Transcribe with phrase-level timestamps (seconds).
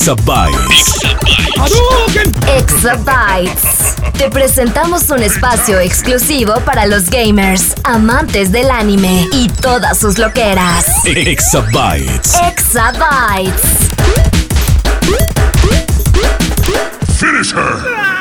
[0.00, 0.94] Exabytes.
[2.56, 3.96] Exabytes.
[4.16, 10.86] Te presentamos un espacio exclusivo para los gamers, amantes del anime y todas sus loqueras.
[11.04, 12.34] Exabytes.
[12.48, 13.60] Exabytes.
[17.18, 18.19] Finish her.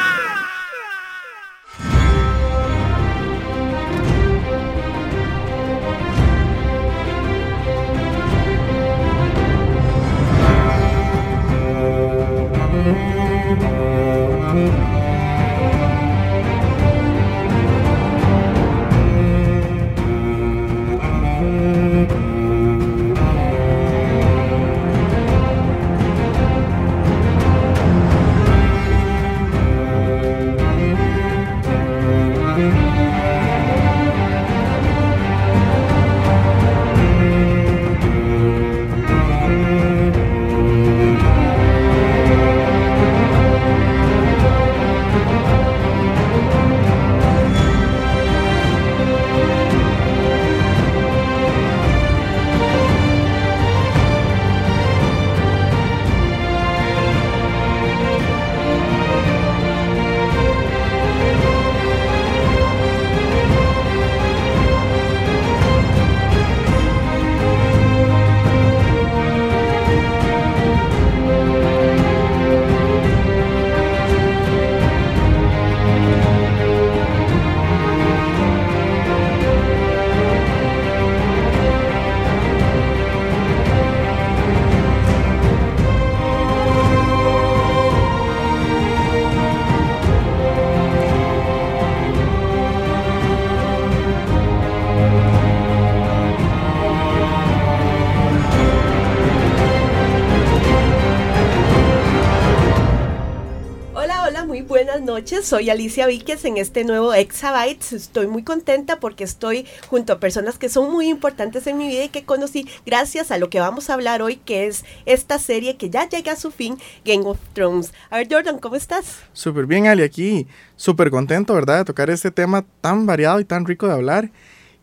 [105.44, 107.94] Soy Alicia Víquez en este nuevo Exabytes.
[107.94, 112.06] Estoy muy contenta porque estoy junto a personas que son muy importantes en mi vida
[112.06, 115.78] y que conocí gracias a lo que vamos a hablar hoy, que es esta serie
[115.78, 117.94] que ya llega a su fin, Game of Thrones.
[118.10, 119.20] A ver, Jordan, ¿cómo estás?
[119.32, 120.48] Súper bien, Ali, aquí.
[120.76, 121.80] Súper contento, ¿verdad?
[121.80, 124.32] De tocar este tema tan variado y tan rico de hablar.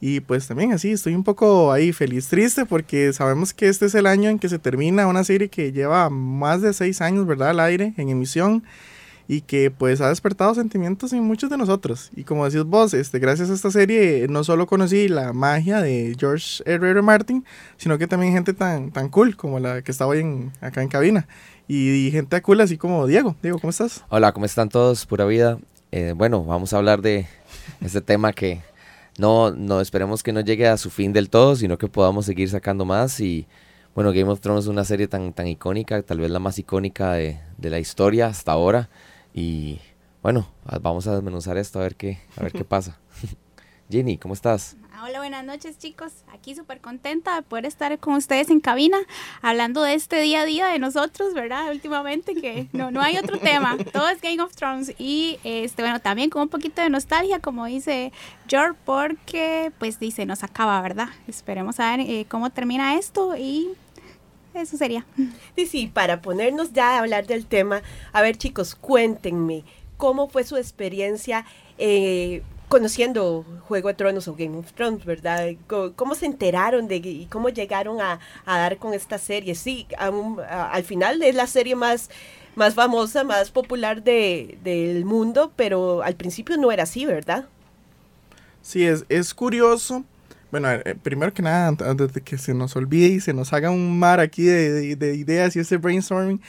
[0.00, 3.94] Y pues también así, estoy un poco ahí feliz, triste, porque sabemos que este es
[3.96, 7.50] el año en que se termina una serie que lleva más de seis años, ¿verdad?
[7.50, 8.62] Al aire, en emisión
[9.28, 12.10] y que pues ha despertado sentimientos en muchos de nosotros.
[12.14, 16.14] Y como decís vos, este, gracias a esta serie no solo conocí la magia de
[16.18, 16.90] George R.
[16.90, 17.02] R.
[17.02, 17.44] Martin,
[17.76, 20.88] sino que también gente tan, tan cool como la que está hoy en, acá en
[20.88, 21.26] cabina.
[21.68, 23.34] Y, gente cool así como Diego.
[23.42, 24.04] Diego, ¿cómo estás?
[24.08, 25.04] Hola, ¿cómo están todos?
[25.04, 25.58] Pura vida.
[25.90, 27.26] Eh, bueno, vamos a hablar de
[27.80, 28.60] este tema que
[29.18, 32.48] no, no esperemos que no llegue a su fin del todo, sino que podamos seguir
[32.48, 33.46] sacando más y...
[33.96, 37.14] Bueno, Game of Thrones es una serie tan, tan icónica, tal vez la más icónica
[37.14, 38.90] de, de la historia hasta ahora.
[39.36, 39.80] Y
[40.22, 40.48] bueno,
[40.80, 42.98] vamos a desmenuzar esto a ver qué, a ver qué pasa.
[43.90, 44.76] Ginny, ¿cómo estás?
[44.90, 46.24] Ah, hola, buenas noches chicos.
[46.32, 48.96] Aquí súper contenta de poder estar con ustedes en cabina
[49.42, 51.70] hablando de este día a día de nosotros, ¿verdad?
[51.70, 56.00] Últimamente que no, no hay otro tema, todo es Game of Thrones y este bueno,
[56.00, 58.10] también con un poquito de nostalgia, como dice
[58.48, 61.10] George, porque pues dice, nos acaba, ¿verdad?
[61.28, 63.68] Esperemos a ver eh, cómo termina esto y
[64.60, 65.04] eso sería.
[65.56, 69.64] Sí, sí, para ponernos ya a hablar del tema, a ver chicos, cuéntenme,
[69.96, 71.44] ¿cómo fue su experiencia
[71.78, 75.48] eh, conociendo Juego de Tronos o Game of Thrones, verdad?
[75.96, 79.54] ¿Cómo, se enteraron de y cómo llegaron a, dar con esta serie?
[79.54, 82.10] Sí, al final es la serie más
[82.56, 87.46] más famosa, más popular de, del mundo, pero al principio no era así, ¿verdad?
[88.62, 90.04] Sí, es, es curioso
[90.50, 93.70] bueno, eh, primero que nada, antes de que se nos olvide y se nos haga
[93.70, 96.40] un mar aquí de, ideas y ese brainstorming,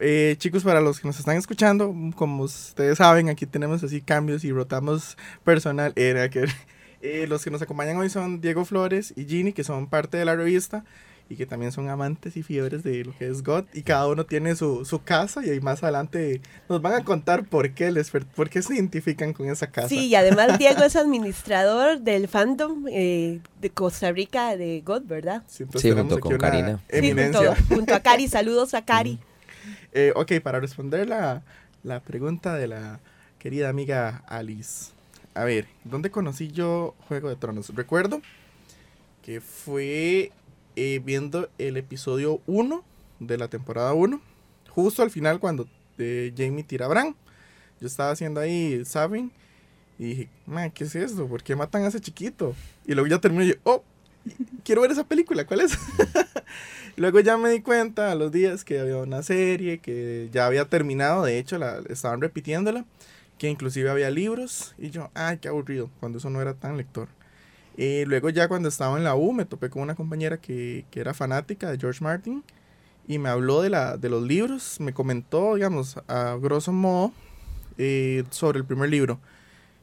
[0.00, 4.44] eh, chicos, para los que nos están escuchando, como ustedes saben, aquí tenemos así cambios
[4.44, 5.92] y rotamos personal.
[5.96, 6.46] Era que
[7.02, 10.24] eh, los que nos acompañan hoy son Diego Flores y Ginny, que son parte de
[10.24, 10.84] la revista.
[11.32, 14.26] Y que también son amantes y fiebres de lo que es God y cada uno
[14.26, 18.10] tiene su, su casa y ahí más adelante nos van a contar por qué les
[18.10, 19.88] por qué se identifican con esa casa.
[19.88, 25.42] Sí, y además Diego es administrador del fandom eh, de Costa Rica de God, ¿verdad?
[25.48, 26.76] Sí, entonces Sí, tenemos junto aquí con una Karina.
[26.90, 27.56] Sí, Eminencia.
[27.56, 29.18] junto, junto a Cari, saludos a Cari.
[29.92, 31.42] Eh, ok, para responder la,
[31.82, 33.00] la pregunta de la
[33.38, 34.90] querida amiga Alice.
[35.34, 37.74] A ver, ¿dónde conocí yo Juego de Tronos?
[37.74, 38.20] Recuerdo
[39.22, 40.32] que fue
[40.76, 42.84] eh, viendo el episodio 1
[43.20, 44.20] de la temporada 1,
[44.70, 47.16] justo al final cuando eh, Jamie tira a Bran.
[47.80, 49.32] Yo estaba haciendo ahí Sabin
[49.98, 51.26] y dije, man, ¿qué es esto?
[51.26, 52.54] ¿Por qué matan a ese chiquito?
[52.86, 53.82] Y luego ya terminé y yo, oh,
[54.64, 55.76] quiero ver esa película, ¿cuál es?
[56.96, 60.66] Luego ya me di cuenta a los días que había una serie que ya había
[60.66, 62.84] terminado, de hecho la estaban repitiéndola,
[63.38, 67.08] que inclusive había libros y yo, ay, qué aburrido, cuando eso no era tan lector.
[67.76, 71.00] Y luego ya cuando estaba en la U me topé con una compañera que, que
[71.00, 72.44] era fanática de George Martin
[73.06, 77.12] y me habló de, la, de los libros, me comentó, digamos, a grosso modo
[77.78, 79.18] eh, sobre el primer libro.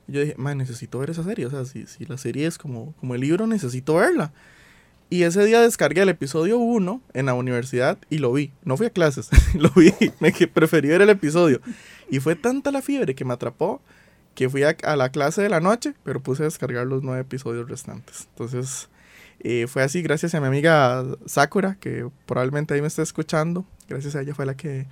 [0.08, 2.58] Y yo dije, man, necesito ver esa serie, o sea, si, si la serie es
[2.58, 4.32] como, como el libro, necesito verla.
[5.12, 8.52] Y ese día descargué el episodio 1 en la universidad y lo vi.
[8.64, 9.92] No fui a clases, lo vi.
[10.20, 11.62] Me preferí ver el episodio.
[12.10, 13.82] Y fue tanta la fiebre que me atrapó
[14.40, 17.24] que fui a, a la clase de la noche, pero puse a descargar los nueve
[17.24, 18.30] episodios restantes.
[18.30, 18.88] Entonces,
[19.42, 23.66] eh, fue así gracias a mi amiga Sakura, que probablemente ahí me está escuchando.
[23.90, 24.88] Gracias a ella fue la que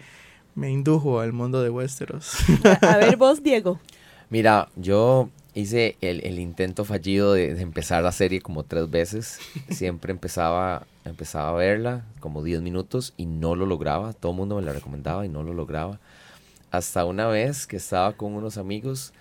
[0.53, 2.35] me indujo al mundo de Westeros.
[2.81, 3.79] A, ver vos, Diego.
[4.29, 9.39] Mira, yo hice el, el intento fallido de, de empezar la serie como tres veces.
[9.69, 14.11] Siempre empezaba, empezaba a verla como 10 minutos y no lo lograba.
[14.11, 16.01] Todo el mundo me la recomendaba y no lo lograba.
[16.69, 19.13] Hasta una vez que estaba con unos amigos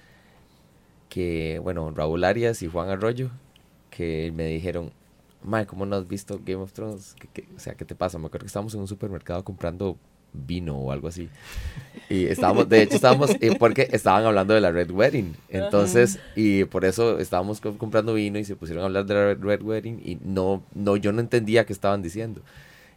[1.17, 3.31] que, bueno, Raúl Arias y Juan Arroyo,
[3.89, 4.91] que me dijeron,
[5.43, 7.15] Mae, ¿cómo no has visto Game of Thrones?
[7.19, 8.19] ¿Qué- qué- o sea, ¿qué te pasa?
[8.19, 9.97] Me acuerdo que estábamos en un supermercado comprando
[10.35, 11.31] vino o algo así.
[12.11, 15.35] Y estábamos, de hecho, estábamos, eh, porque estaban hablando de la Red Wedding.
[15.49, 19.25] Entonces, y por eso estábamos co- comprando vino y se pusieron a hablar de la
[19.29, 22.43] Red, Red Wedding y no, no, yo no entendía qué estaban diciendo.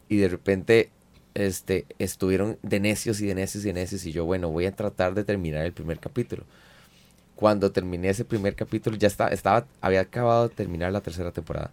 [0.10, 0.90] Y de repente,
[1.36, 4.76] este, estuvieron de necios y de necios y de necios y yo, bueno, voy a
[4.76, 6.44] tratar de terminar el primer capítulo.
[7.40, 11.72] Cuando terminé ese primer capítulo, ya estaba, estaba, había acabado de terminar la tercera temporada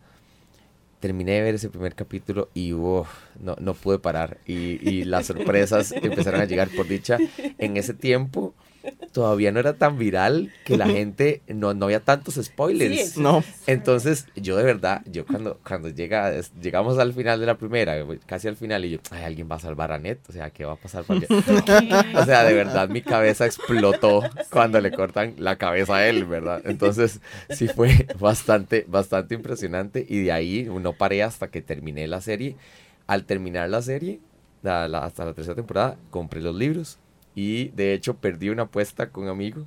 [1.01, 3.09] terminé de ver ese primer capítulo y uf,
[3.41, 4.39] no, no pude parar.
[4.47, 7.19] Y, y las sorpresas empezaron a llegar por dicha.
[7.59, 8.55] En ese tiempo
[9.12, 13.12] todavía no era tan viral que la gente, no, no había tantos spoilers.
[13.12, 17.47] Sí, no, Entonces, yo de verdad, yo cuando, cuando llega, es- llegamos al final de
[17.47, 17.97] la primera,
[18.27, 20.65] casi al final, y yo, ay, alguien va a salvar a Ned, o sea, ¿qué
[20.65, 21.05] va a pasar?
[21.05, 21.27] Para que-?"
[22.17, 26.62] O sea, de verdad, mi cabeza explotó cuando le cortan la cabeza a él, ¿verdad?
[26.65, 32.21] Entonces, sí fue bastante, bastante impresionante, y de ahí no paré hasta que terminé la
[32.21, 32.56] serie.
[33.06, 34.21] Al terminar la serie,
[34.62, 36.99] la- la- hasta la tercera temporada, compré los libros,
[37.37, 39.65] y de hecho perdí una apuesta con un amigo.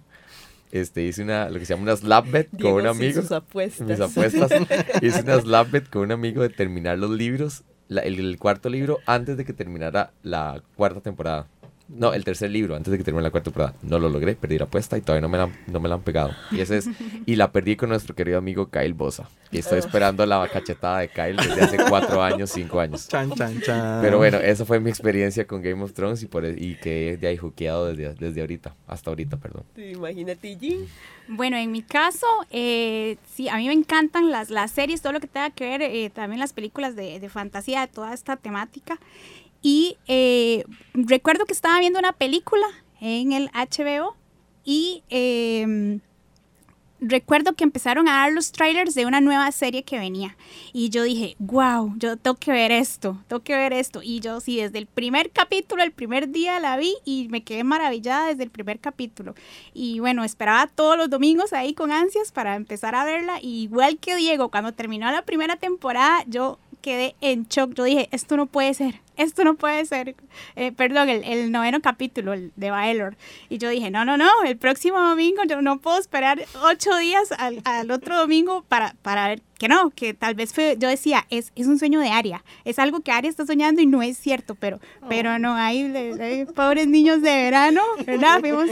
[0.72, 3.88] Este, hice una, lo que se llama una slap bet con un amigo sus apuestas.
[3.88, 4.52] mis apuestas.
[5.02, 8.70] Hice una slap bet con un amigo de terminar los libros, la- el, el cuarto
[8.70, 11.48] libro, antes de que terminara la cuarta temporada.
[11.90, 13.74] No, el tercer libro, antes de que termine la cuarta temporada.
[13.82, 15.96] No lo logré, perdí la apuesta y todavía no me la, han- no me la
[15.96, 16.36] han pegado.
[16.52, 16.90] Y, ese es,
[17.26, 19.28] y la perdí con nuestro querido amigo Kyle Bosa.
[19.52, 23.08] Y estoy esperando la cachetada de Kyle desde hace cuatro años, cinco años.
[23.08, 24.02] chan, chan, chan.
[24.02, 27.18] Pero bueno, esa fue mi experiencia con Game of Thrones y, por, e- y que
[27.18, 29.64] de ahí juqueado desde, desde ahorita, hasta ahorita, perdón.
[29.76, 30.82] Imagínate, Jean.
[31.28, 35.20] Bueno, en mi caso, eh, sí, a mí me encantan las, las series, todo lo
[35.20, 39.00] que tenga que ver, eh, también las películas de, de fantasía, de toda esta temática.
[39.62, 40.64] Y eh,
[40.94, 42.68] recuerdo que estaba viendo una película
[43.02, 44.16] en el HBO
[44.64, 46.00] y eh,
[47.02, 50.36] recuerdo que empezaron a dar los trailers de una nueva serie que venía.
[50.74, 54.02] Y yo dije, wow, yo tengo que ver esto, tengo que ver esto.
[54.04, 57.64] Y yo sí, desde el primer capítulo, el primer día la vi y me quedé
[57.64, 59.36] maravillada desde el primer capítulo.
[59.74, 63.40] Y bueno, esperaba todos los domingos ahí con ansias para empezar a verla.
[63.42, 67.74] Y igual que Diego, cuando terminó la primera temporada, yo quedé en shock.
[67.74, 70.16] Yo dije, esto no puede ser, esto no puede ser.
[70.56, 73.18] Eh, perdón, el, noveno capítulo, el de Baelor.
[73.50, 77.32] Y yo dije, no, no, no, el próximo domingo yo no puedo esperar ocho días
[77.34, 81.28] al, al otro domingo para, para ver que no, que tal vez fue, yo decía,
[81.30, 84.18] es, es un sueño de Aria, es algo que Aria está soñando y no es
[84.18, 88.40] cierto, pero, pero no, hay, hay pobres niños de verano, ¿verdad?
[88.40, 88.70] Fuimos,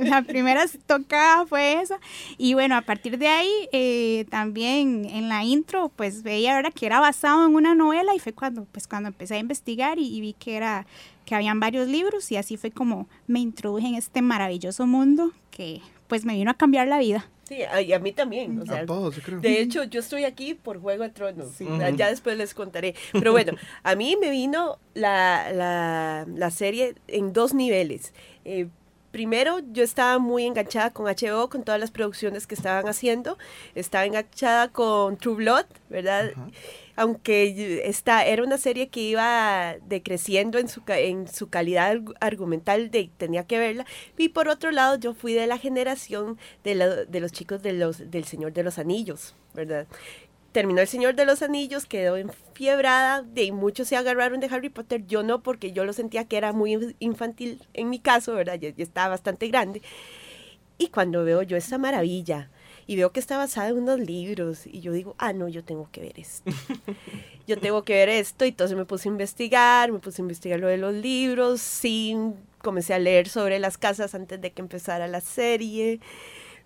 [0.00, 2.00] la primera tocada fue esa,
[2.36, 6.72] y bueno, a partir de ahí, eh, también en la intro, pues veía, ¿verdad?
[6.74, 10.16] Que era basado en una novela y fue cuando, pues cuando empecé a investigar y,
[10.16, 10.86] y vi que era,
[11.24, 15.80] que habían varios libros y así fue como me introduje en este maravilloso mundo que
[16.08, 17.28] pues me vino a cambiar la vida.
[17.50, 18.60] Sí, a, y a mí también.
[18.60, 19.40] O sea, a todos, yo creo.
[19.40, 21.48] De hecho, yo estoy aquí por Juego de Tronos.
[21.56, 21.66] Sí.
[21.96, 22.94] Ya después les contaré.
[23.12, 28.14] Pero bueno, a mí me vino la, la, la serie en dos niveles.
[28.44, 28.68] Eh,
[29.10, 33.36] primero, yo estaba muy enganchada con HBO, con todas las producciones que estaban haciendo.
[33.74, 36.30] Estaba enganchada con True Blood, ¿verdad?
[37.00, 42.90] Aunque esta era una serie que iba decreciendo en su, en su calidad argu- argumental,
[43.16, 43.86] tenía que verla.
[44.18, 48.10] Y por otro lado, yo fui de la generación de, de los chicos de los,
[48.10, 49.86] del Señor de los Anillos, ¿verdad?
[50.52, 55.06] Terminó El Señor de los Anillos, quedó enfiebrada, de muchos se agarraron de Harry Potter,
[55.06, 58.58] yo no, porque yo lo sentía que era muy infantil en mi caso, ¿verdad?
[58.58, 59.80] Ya, ya estaba bastante grande.
[60.78, 62.50] Y cuando veo yo esta maravilla
[62.86, 65.88] y veo que está basada en unos libros y yo digo, ah, no, yo tengo
[65.90, 66.50] que ver esto.
[67.46, 70.60] yo tengo que ver esto y entonces me puse a investigar, me puse a investigar
[70.60, 72.16] lo de los libros, sí,
[72.58, 76.00] comencé a leer sobre las casas antes de que empezara la serie,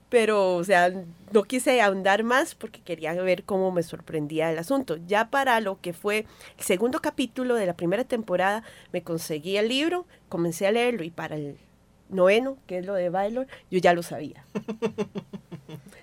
[0.08, 0.92] pero, o sea,
[1.32, 4.98] no quise ahondar más porque quería ver cómo me sorprendía el asunto.
[5.06, 6.26] Ya para lo que fue
[6.58, 11.10] el segundo capítulo de la primera temporada, me conseguí el libro, comencé a leerlo y
[11.10, 11.58] para el
[12.10, 14.44] noveno, que es lo de Baylor, yo ya lo sabía.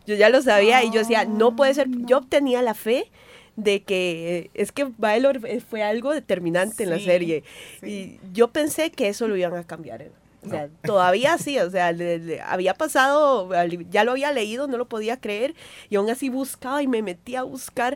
[0.08, 1.88] Yo ya lo sabía y yo decía, no puede ser.
[2.05, 3.10] Yo tenía la fe
[3.55, 7.43] de que eh, es que Baylor eh, fue algo determinante en la serie.
[7.81, 7.88] sí.
[7.88, 10.01] Y yo pensé que eso lo iban a cambiar.
[10.01, 10.12] eh.
[10.43, 13.48] O sea, todavía sí, o sea, le- le- había pasado,
[13.91, 15.53] ya lo había leído, no lo podía creer,
[15.91, 17.96] y aún así buscaba y me metía a buscar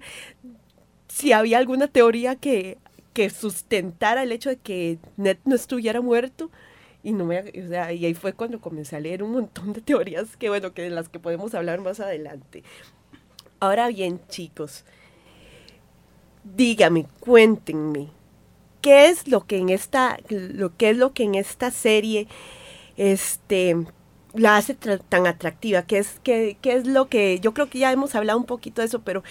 [1.07, 2.77] si había alguna teoría que,
[3.13, 6.51] que sustentara el hecho de que Ned no estuviera muerto.
[7.05, 9.81] Y no me, o sea, y ahí fue cuando comencé a leer un montón de
[9.81, 12.63] teorías que bueno, que de las que podemos hablar más adelante.
[13.59, 14.85] Ahora bien, chicos,
[16.43, 18.09] dígame, cuéntenme,
[18.81, 22.27] ¿qué es lo que en esta, lo es lo que en esta serie,
[22.97, 23.77] este,
[24.33, 25.83] la hace tan atractiva?
[25.83, 28.81] ¿Qué es, qué, qué es lo que, yo creo que ya hemos hablado un poquito
[28.81, 29.21] de eso, pero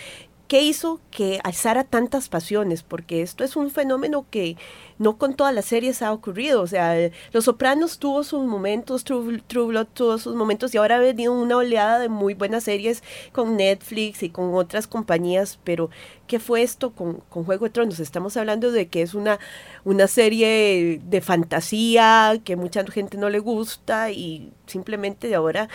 [0.48, 2.82] ¿qué hizo que alzara tantas pasiones?
[2.82, 4.56] Porque esto es un fenómeno que
[4.98, 6.62] no con todas las series ha ocurrido.
[6.62, 6.94] O sea,
[7.32, 11.56] Los Sopranos tuvo sus momentos, True, True tuvo sus momentos y ahora ha venido una
[11.56, 15.90] oleada de muy buenas series con Netflix y con otras compañías, pero
[16.26, 17.98] ¿qué fue esto con, con Juego de Tronos?
[17.98, 19.38] Estamos hablando de que es una,
[19.84, 25.68] una serie de fantasía que mucha gente no le gusta y simplemente de ahora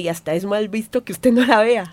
[0.00, 1.92] de hasta es mal visto que usted no la vea.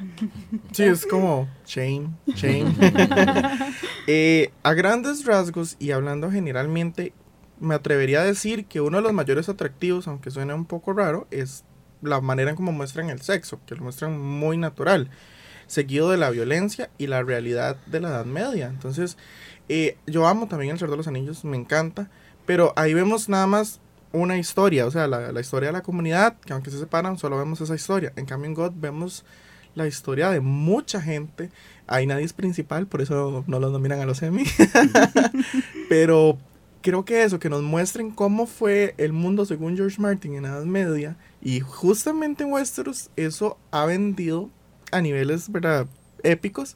[0.71, 2.73] Sí, es como shame, shame.
[4.11, 7.13] Eh, a grandes rasgos y hablando generalmente,
[7.59, 11.27] me atrevería a decir que uno de los mayores atractivos, aunque suene un poco raro,
[11.29, 11.63] es
[12.01, 15.11] la manera en cómo muestran el sexo, que lo muestran muy natural,
[15.67, 18.67] seguido de la violencia y la realidad de la Edad Media.
[18.67, 19.15] Entonces,
[19.67, 22.09] eh, yo amo también El Señor de los Anillos, me encanta,
[22.47, 23.79] pero ahí vemos nada más
[24.11, 27.37] una historia, o sea, la, la historia de la comunidad, que aunque se separan, solo
[27.37, 28.13] vemos esa historia.
[28.15, 29.23] En cambio, en God vemos
[29.75, 31.49] la historia de mucha gente.
[31.87, 34.43] Ahí nadie es principal, por eso no los nominan a los Emmy.
[35.89, 36.37] Pero
[36.81, 40.63] creo que eso, que nos muestren cómo fue el mundo según George Martin en Edad
[40.65, 41.17] Media.
[41.41, 44.49] Y justamente en Westeros eso ha vendido
[44.91, 45.87] a niveles, ¿verdad?
[46.23, 46.75] Épicos.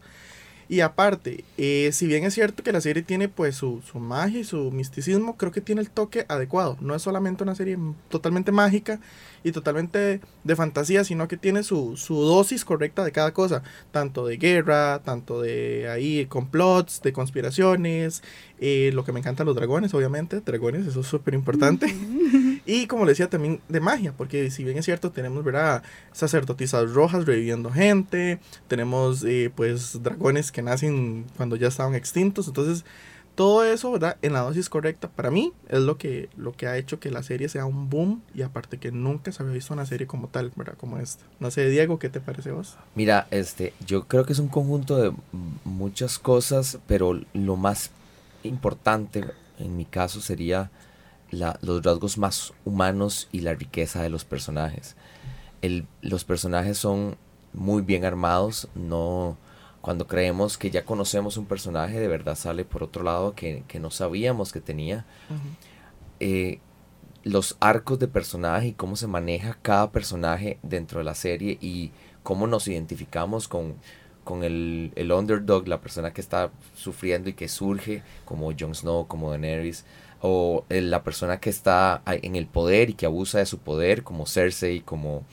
[0.74, 4.39] Y aparte, eh, si bien es cierto que la serie tiene pues su, su magia
[4.39, 6.77] y su misticismo, creo que tiene el toque adecuado.
[6.82, 7.77] No es solamente una serie
[8.10, 9.00] totalmente mágica
[9.44, 13.64] y totalmente de fantasía, sino que tiene su, su dosis correcta de cada cosa.
[13.92, 18.24] Tanto de guerra, tanto de ahí complots, de conspiraciones,
[18.60, 20.40] eh, lo que me encantan los dragones, obviamente.
[20.42, 21.94] Dragones, eso es súper importante.
[22.66, 25.84] Y como le decía, también de magia, porque si bien es cierto, tenemos, ¿verdad?
[26.14, 32.86] Sacerdotisas rojas reviviendo gente, tenemos, eh, pues, dragones que nacen cuando ya estaban extintos, entonces,
[33.36, 34.18] todo eso, ¿verdad?
[34.22, 37.24] En la dosis correcta, para mí, es lo que, lo que ha hecho que la
[37.24, 40.52] serie sea un boom, y aparte que nunca se había visto una serie como tal,
[40.56, 40.75] ¿verdad?
[40.78, 41.24] Como esta.
[41.40, 42.78] No sé, Diego, ¿qué te parece vos?
[42.96, 45.13] Mira, este, yo creo que es un conjunto de
[45.63, 47.90] muchas cosas, pero lo más
[48.44, 49.25] importante
[49.60, 50.70] en mi caso sería
[51.32, 54.96] la- los rasgos más humanos y la riqueza de los personajes.
[55.62, 57.16] El- los personajes son
[57.54, 59.38] muy bien armados, no
[59.84, 63.80] cuando creemos que ya conocemos un personaje, de verdad sale por otro lado que, que
[63.82, 65.06] no sabíamos que tenía.
[66.20, 66.60] Eh,
[67.24, 71.92] los arcos de personaje y cómo se maneja cada personaje dentro de la serie y
[72.22, 73.75] cómo nos identificamos con,
[74.24, 79.08] con el, el underdog, la persona que está sufriendo y que surge, como Jon Snow,
[79.08, 79.86] como Daenerys,
[80.22, 84.04] o el- la persona que está en el poder y que abusa de su poder,
[84.04, 85.24] como Cersei, como,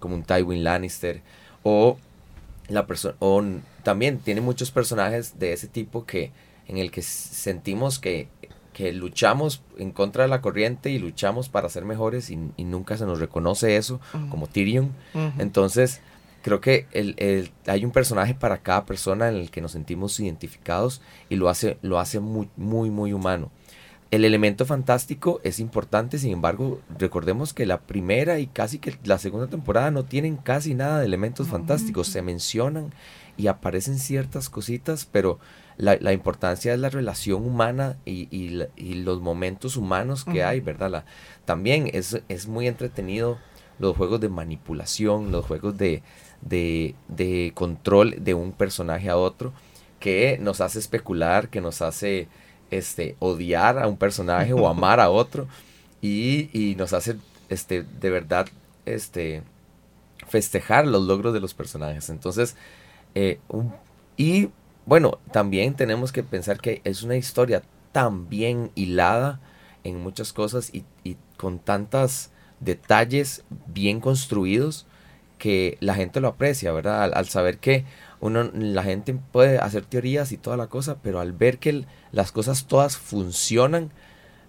[0.00, 1.22] como un Tywin Lannister,
[1.62, 1.96] o
[2.70, 3.42] la persona, o
[3.82, 6.32] también tiene muchos personajes de ese tipo que
[6.68, 8.28] en el que sentimos que,
[8.72, 12.96] que luchamos en contra de la corriente y luchamos para ser mejores y, y nunca
[12.96, 14.00] se nos reconoce eso,
[14.30, 14.92] como Tyrion.
[15.38, 16.00] Entonces,
[16.42, 20.18] creo que el, el- hay un personaje para cada persona en el que nos sentimos
[20.20, 23.50] identificados y lo hace, lo hace muy, muy, muy humano.
[24.10, 29.18] El elemento fantástico es importante, sin embargo, recordemos que la primera y casi que la
[29.18, 32.08] segunda temporada no tienen casi nada de elementos fantásticos.
[32.08, 32.92] Se mencionan
[33.36, 35.38] y aparecen ciertas cositas, pero
[35.76, 40.42] la, la importancia es la relación humana y, y la- y los momentos humanos que
[40.42, 40.90] hay, ¿verdad?
[40.90, 41.04] La-
[41.44, 43.38] también es, es muy entretenido
[43.78, 46.02] los juegos de manipulación, los juegos de,
[46.42, 49.52] de, de control de un personaje a otro,
[50.00, 52.26] que nos hace especular, que nos hace
[52.70, 55.48] este, odiar a un personaje o amar a otro,
[56.02, 57.16] y, y nos hace
[57.48, 58.46] este, de verdad
[58.86, 59.42] este,
[60.28, 62.10] festejar los logros de los personajes.
[62.10, 62.56] Entonces,
[63.14, 63.74] eh, un-
[64.16, 64.50] y
[64.86, 67.62] bueno, también tenemos que pensar que es una historia
[67.92, 69.40] tan bien hilada
[69.84, 74.86] en muchas cosas y, y con tantos detalles bien construidos
[75.38, 77.02] que la gente lo aprecia, ¿verdad?
[77.04, 77.84] Al, al saber que
[78.20, 81.86] uno, la gente puede hacer teorías y toda la cosa, pero al ver que el-
[82.12, 83.90] las cosas todas funcionan,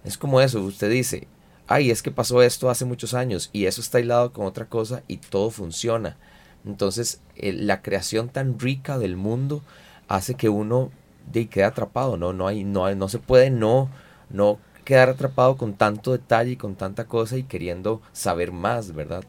[0.04, 1.28] es como eso, usted dice,
[1.68, 5.02] ay, es que pasó esto hace muchos años y eso está hilado con otra cosa
[5.08, 6.16] y todo funciona.
[6.64, 9.62] Entonces, eh, la creación tan rica del mundo
[10.08, 10.90] hace que uno
[11.32, 12.32] de, quede atrapado, ¿no?
[12.32, 13.88] No, hay, no, hay- no se puede no,
[14.30, 19.24] no quedar atrapado con tanto detalle y con tanta cosa y queriendo saber más, ¿verdad?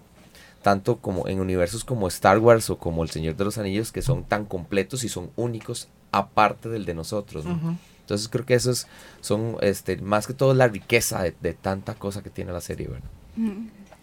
[0.64, 4.02] Tanto como en universos como Star Wars o como El Señor de los Anillos, que
[4.02, 7.78] son tan completos y son únicos aparte del de nosotros, ¿no?
[8.04, 8.88] Entonces creo que eso es,
[9.22, 12.88] son este, más que todo la riqueza de, de tanta cosa que tiene la serie,
[12.88, 13.10] ¿verdad?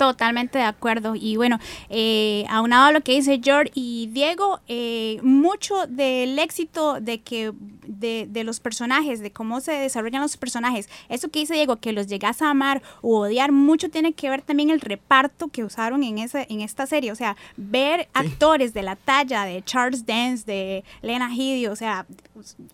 [0.01, 1.15] Totalmente de acuerdo.
[1.15, 1.59] Y bueno,
[1.91, 7.53] eh, aunado a lo que dice George y Diego, eh, mucho del éxito de que
[7.87, 11.93] de, de los personajes, de cómo se desarrollan los personajes, eso que dice Diego, que
[11.93, 16.03] los llegas a amar o odiar, mucho tiene que ver también el reparto que usaron
[16.03, 17.13] en ese, en esta serie.
[17.13, 22.07] O sea, ver actores de la talla de Charles Dance, de Lena Headey, o sea,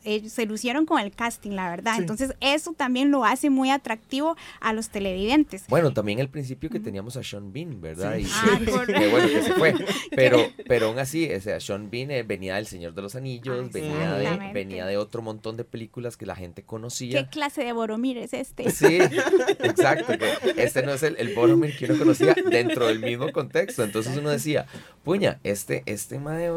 [0.04, 1.95] ellos se lucieron con el casting, la verdad.
[1.97, 2.02] Sí.
[2.02, 5.64] Entonces, eso también lo hace muy atractivo a los televidentes.
[5.66, 8.16] Bueno, también al principio que teníamos a Sean Bean, ¿verdad?
[8.16, 9.00] Y Ah, que- correcto.
[9.00, 9.75] que bueno que se fue.
[10.16, 13.66] Pero, pero aún así, o sea, Sean Bean eh, venía del Señor de los Anillos,
[13.66, 17.28] Ah, venía, de, venía de otro montón de películas que la gente ¿Qué conocía.
[17.28, 18.70] clase de Boromir es este?
[18.70, 18.99] Sí,
[19.62, 20.14] exacto.
[20.18, 23.82] que este no es el, el Boromir que uno conocía dentro del mismo contexto.
[23.84, 24.67] Entonces uno decía,
[25.04, 26.50] puña, este, este mae,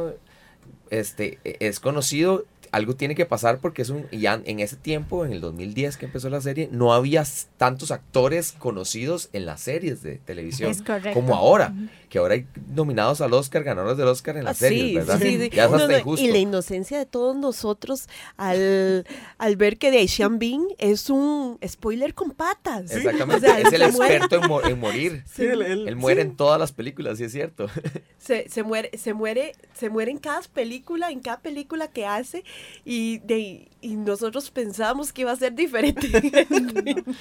[0.89, 5.25] este, e- es conocido, algo tiene que pasar porque es un, ya en ese tiempo,
[5.25, 7.23] en el 2010 que empezó la serie, no había
[7.57, 10.73] tantos actores conocidos en las series de televisión
[11.13, 11.73] como ahora,
[12.09, 15.19] que ahora hay nominados al Oscar, ganadores del Oscar en Ah, las series, sí, ¿verdad?
[15.19, 15.49] sí, sí.
[15.53, 16.25] Ya es No, hasta no, injusto.
[16.25, 19.05] y la inocencia de todos nosotros al,
[19.37, 22.91] al ver que de Sean Bean es un spoiler con patas.
[22.91, 25.23] Exactamente, O sea, es el experto en, mo- en morir.
[25.37, 27.67] Él- él- Él muere en todas las películas, sí es cierto.
[28.17, 32.43] se, se muere, se muere, se muere en cada película, en cada película que hace,
[32.85, 36.09] y de y nosotros pensábamos que iba a ser diferente.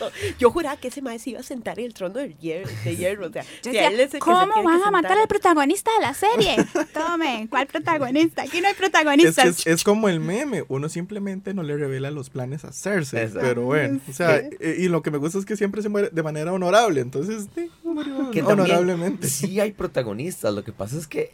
[0.00, 0.06] No,
[0.38, 2.68] Yo juraba que ese maestro iba a sentar en el trono de hierro.
[2.84, 4.90] De hierro o sea, Yo decía, él es el que se ¿Cómo que van a
[4.90, 6.56] matar al protagonista de la serie?
[6.94, 8.42] Tome, ¿cuál protagonista?
[8.42, 9.44] Aquí no hay Es, protagonistas.
[9.44, 13.22] que es, es como el meme, uno simplemente no le revela los planes a Cersei,
[13.24, 13.40] Exacto.
[13.46, 16.10] pero bueno, o sea, eh, y lo que me gusta es que siempre se muere
[16.10, 19.28] de manera honorable, entonces sí, murió que también honorablemente.
[19.28, 20.52] sí hay protagonistas.
[20.54, 21.30] Lo que pasa es que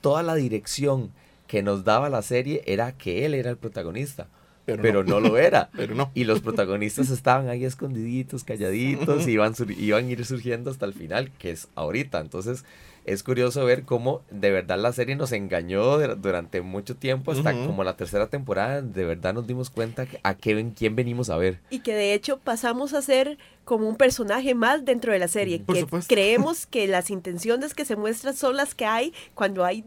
[0.00, 1.10] toda la dirección
[1.48, 4.28] que nos daba la serie era que él era el protagonista.
[4.64, 5.18] Pero Pero, no.
[5.18, 5.70] lo era.
[5.76, 6.10] Pero no.
[6.14, 10.92] Y los protagonistas estaban ahí escondiditos, calladitos, y iban, iban a ir surgiendo hasta el
[10.92, 12.20] final, que es ahorita.
[12.20, 12.66] Entonces,
[13.06, 17.54] es curioso ver cómo de verdad la serie nos engañó de- durante mucho tiempo, hasta
[17.54, 21.60] como la tercera temporada, de verdad nos dimos cuenta a qué, quién venimos a ver.
[21.70, 25.60] Y que de hecho pasamos a ser como un personaje más dentro de la serie.
[25.60, 26.14] Por que supuesto.
[26.14, 29.82] creemos que las intenciones que se muestran son las que hay cuando hay,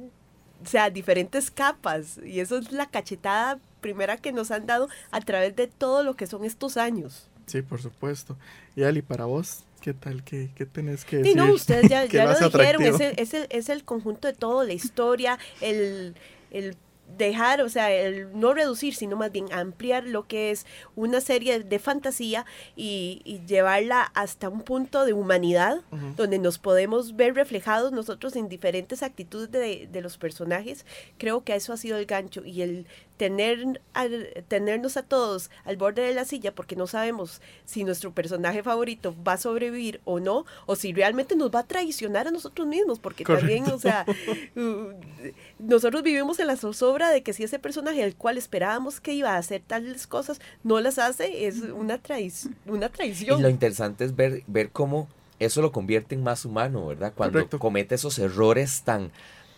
[0.64, 2.20] o sea, diferentes capas.
[2.26, 6.16] Y eso es la cachetada primera que nos han dado a través de todo lo
[6.16, 7.28] que son estos años.
[7.48, 8.38] Sí, por supuesto.
[8.76, 10.24] Y Ali, para vos, ¿qué tal?
[10.24, 11.38] ¿Qué, qué tenés que Sí, decir?
[11.38, 14.34] no, ustedes ya, ya lo lo dijeron, es el, es, el, es el conjunto de
[14.34, 16.16] todo, la historia, el,
[16.52, 16.78] el
[17.18, 21.60] dejar, o sea, el no reducir, sino más bien ampliar lo que es una serie
[21.60, 22.46] de fantasía
[22.76, 25.82] y, y llevarla hasta un punto de humanidad,
[26.16, 30.86] donde nos podemos ver reflejados nosotros en diferentes actitudes de, de los personajes.
[31.18, 32.86] Creo que eso ha sido el gancho y el
[33.22, 38.12] tener al- tenernos a todos al borde de la silla porque no sabemos si nuestro
[38.12, 42.32] personaje favorito va a sobrevivir o no, o si realmente nos va a traicionar a
[42.32, 44.08] nosotros mismos, porque también, o sea,
[45.60, 49.36] nosotros vivimos en la zozobra de que si ese personaje al cual esperábamos que iba
[49.36, 53.42] a hacer tales cosas no las hace, es una, traic- una Y traición.
[53.42, 55.08] lo interesante es ver, ver cómo
[55.38, 57.14] eso lo convierte en más humano, ¿verdad?
[57.16, 57.60] Cuando Correcto.
[57.60, 59.12] comete esos errores tan,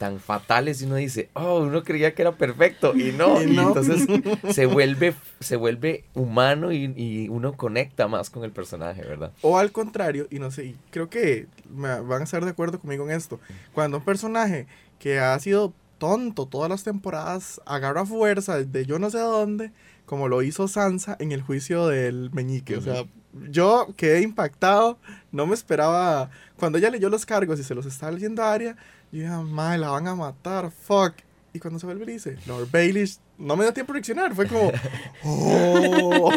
[0.04, 3.42] tan fatales y uno dice, oh, uno creía que era perfecto y no.
[3.42, 3.70] Y Y no.
[3.70, 4.06] entonces
[4.54, 9.32] se vuelve, se vuelve humano y, y uno conecta más con el personaje, ¿verdad?
[9.42, 12.82] O al contrario, y no sé, y creo que me van a estar de acuerdo
[12.82, 13.39] conmigo en esto.
[13.74, 14.68] Cuando un personaje
[15.00, 19.72] que ha sido tonto todas las temporadas agarra fuerza de yo no sé dónde,
[20.06, 22.76] como lo hizo Sansa en el juicio del meñique.
[22.76, 23.06] O sea,
[23.50, 24.98] yo quedé impactado,
[25.32, 26.30] no me esperaba.
[26.58, 28.76] Cuando ella leyó los cargos y se los estaba leyendo a Arya,
[29.19, 31.13] dije, madre, la van a matar, fuck.
[31.54, 34.34] Y cuando se vuelve y dice, Lord Baelish, no me dio tiempo a reaccionar.
[34.34, 34.71] Fue como,
[35.23, 36.32] oh.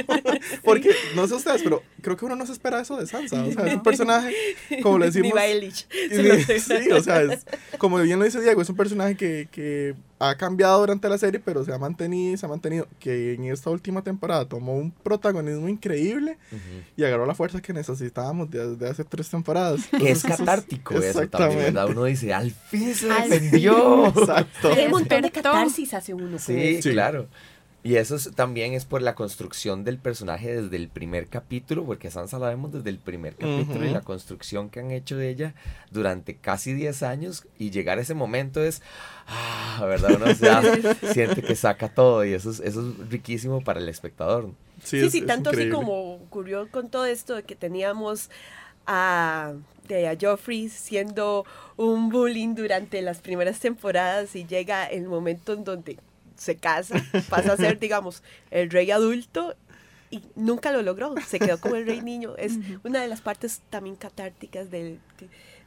[0.62, 3.42] Porque, no sé ustedes, pero creo que uno no se espera eso de Sansa.
[3.42, 4.34] O sea, es un personaje,
[4.82, 5.28] como le decimos.
[5.28, 5.86] Ni Baelish.
[5.90, 7.46] sí, o sea, es,
[7.78, 11.40] como bien lo dice Diego, es un personaje que, que ha cambiado durante la serie,
[11.44, 12.86] pero se ha mantenido y se ha mantenido.
[12.98, 16.38] Que en esta última temporada tomó un protagonismo increíble
[16.96, 19.86] y agarró la fuerza que necesitábamos desde hace tres temporadas.
[19.86, 21.76] Que es eso catártico eso también.
[21.76, 24.06] Uno dice, al fin se defendió.
[24.08, 24.72] Exacto.
[24.72, 26.38] Hay un montón de catarsis hace uno.
[26.38, 26.82] Sí, eso.
[26.82, 26.90] Sí.
[26.90, 27.28] claro.
[27.86, 32.08] Y eso es- también es por la construcción del personaje desde el primer capítulo, porque
[32.08, 35.28] a Sansa la vemos desde el primer capítulo y la construcción que han hecho de
[35.28, 35.54] ella
[35.92, 38.82] durante casi 10 años y llegar a ese momento es,
[39.28, 40.16] ah, ¿verdad?
[40.16, 40.62] Uno ya
[41.12, 44.50] siente que saca todo y eso es, eso es riquísimo para el espectador.
[44.82, 48.30] Sí, es- sí, tanto así como ocurrió con todo esto de que teníamos
[48.86, 49.52] a,
[49.88, 51.44] de, a Joffrey siendo
[51.76, 55.98] un bullying durante las primeras temporadas y llega el momento en donde
[56.36, 59.54] se casa, pasa a ser, digamos, el rey adulto
[60.10, 62.34] y nunca lo logró, se quedó como el rey niño.
[62.38, 62.52] Es
[62.84, 65.00] una de las partes también catárticas del-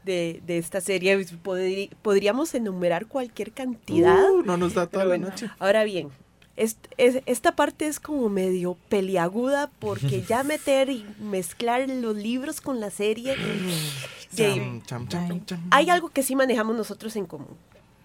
[0.06, 1.18] de, de esta serie.
[1.44, 4.30] Podri- podríamos enumerar cualquier cantidad.
[4.32, 5.50] Uh, no nos da toda la bueno, noche.
[5.60, 6.10] Ahora bien,
[6.56, 12.62] est- es- esta parte es como medio peliaguda porque ya meter y mezclar los libros
[12.62, 15.68] con la serie, de- Cham, cham, cham, cham.
[15.72, 17.58] hay algo que sí manejamos nosotros en común,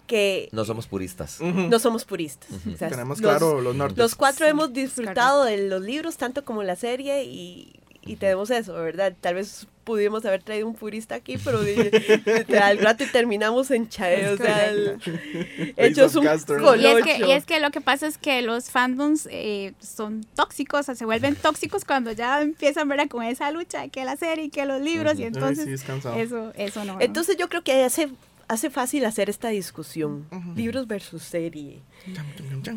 [0.07, 1.39] que No somos puristas.
[1.41, 2.49] No somos puristas.
[2.73, 3.97] O sea, Tenemos los- claro los nortes.
[3.97, 8.49] Los cuatro Sí, hemos disfrutado de los libros tanto como la serie y, y tenemos
[8.51, 9.13] eso, ¿verdad?
[9.19, 11.59] Tal vez pudimos haber traído un purista aquí, pero
[12.63, 14.97] al rato y terminamos en chae, o sea, el-
[15.77, 16.23] hechos un.
[16.25, 17.27] Y es, que, colocho.
[17.27, 20.95] y es que lo que pasa es que los fandoms eh, son tóxicos, o sea,
[20.95, 23.07] se vuelven tóxicos cuando ya empiezan ¿verdad?
[23.09, 25.73] con esa lucha de que la serie y que los libros, y entonces Ay, sí,
[25.73, 26.15] es cansado.
[26.15, 26.99] eso, eso no.
[26.99, 28.09] Entonces yo creo que hace,
[28.47, 31.81] hace fácil hacer esta discusión, libros versus serie.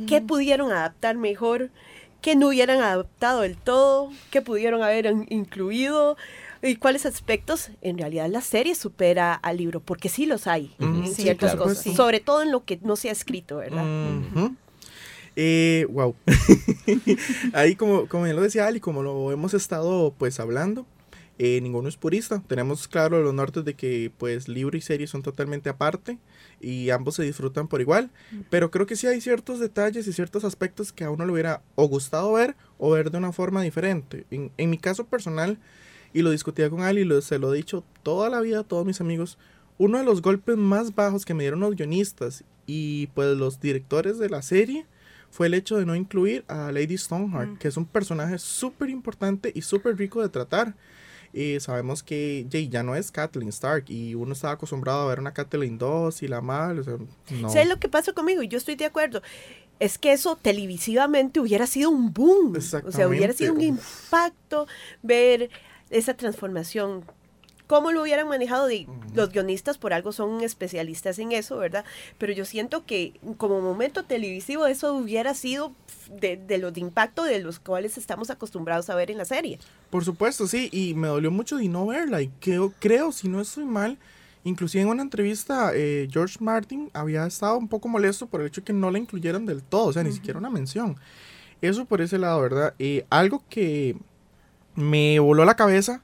[0.07, 1.71] ¿Qué pudieron adaptar mejor?
[2.21, 4.11] ¿Qué no hubieran adaptado del todo?
[4.31, 6.17] ¿Qué pudieron haber in- incluido?
[6.63, 9.79] ¿Y cuáles aspectos en realidad la serie supera al libro?
[9.79, 10.95] Porque sí los hay Ujú.
[11.05, 11.67] en Sí, ciertas claro.
[11.69, 11.95] cosas, Sí.
[11.95, 13.85] sobre todo en lo que no se ha escrito, ¿verdad?
[14.35, 14.57] Ujú.
[15.37, 16.17] Eh, wow.
[17.53, 20.85] Ahí como, como bien lo decía Ali, como lo hemos estado pues hablando,
[21.39, 22.43] eh, ninguno es purista.
[22.49, 26.19] Tenemos claro los nortes de que pues libro y serie son totalmente aparte
[26.61, 28.11] y ambos se disfrutan por igual.
[28.51, 31.63] Pero creo que sí hay ciertos detalles y ciertos aspectos que a uno le hubiera
[31.77, 34.25] o gustado ver o ver de una forma diferente.
[34.31, 35.59] En, en mi caso personal,
[36.13, 38.85] y lo discutía con Ali, lo, se lo he dicho toda la vida a todos
[38.87, 39.39] mis amigos,
[39.77, 44.19] uno de los golpes más bajos que me dieron los guionistas y pues los directores
[44.19, 44.87] de la serie
[45.31, 47.57] fue el hecho de no incluir a Lady Stoneheart, Mm.
[47.59, 50.75] que es un personaje súper importante y súper rico de tratar.
[51.39, 55.21] Y sabemos que Jay ya no es Kathleen Stark y uno estaba acostumbrado a ver
[55.21, 56.97] una Kathleen 2 y la mal, o sea,
[57.41, 57.49] no.
[57.49, 58.43] ¿Sabes lo que pasa conmigo?
[58.43, 59.23] Y yo estoy de acuerdo.
[59.79, 62.57] Es que eso televisivamente hubiera sido un boom.
[62.57, 64.67] O sea, hubiera sido un impacto
[65.05, 65.49] ver
[65.91, 67.05] esa transformación.
[67.69, 68.67] ¿Cómo lo hubieran manejado?
[69.15, 71.85] Los guionistas por algo son especialistas en eso, ¿verdad?
[72.17, 75.73] Pero yo siento que como momento televisivo eso hubiera sido
[76.11, 79.59] de, de los de impacto de los cuales estamos acostumbrados a ver en la serie.
[79.91, 82.23] Por supuesto, sí, y me dolió mucho de no verla.
[82.23, 83.99] Y creo, creo si no estoy mal,
[84.45, 88.63] inclusive en una entrevista, eh, George Martin había estado un poco molesto por el hecho
[88.63, 90.97] de que no la incluyeran del todo, o sea, ni siquiera una mención.
[91.61, 92.73] Eso por ese lado, ¿verdad?
[92.79, 93.95] Eh, algo que
[94.75, 96.03] me voló la cabeza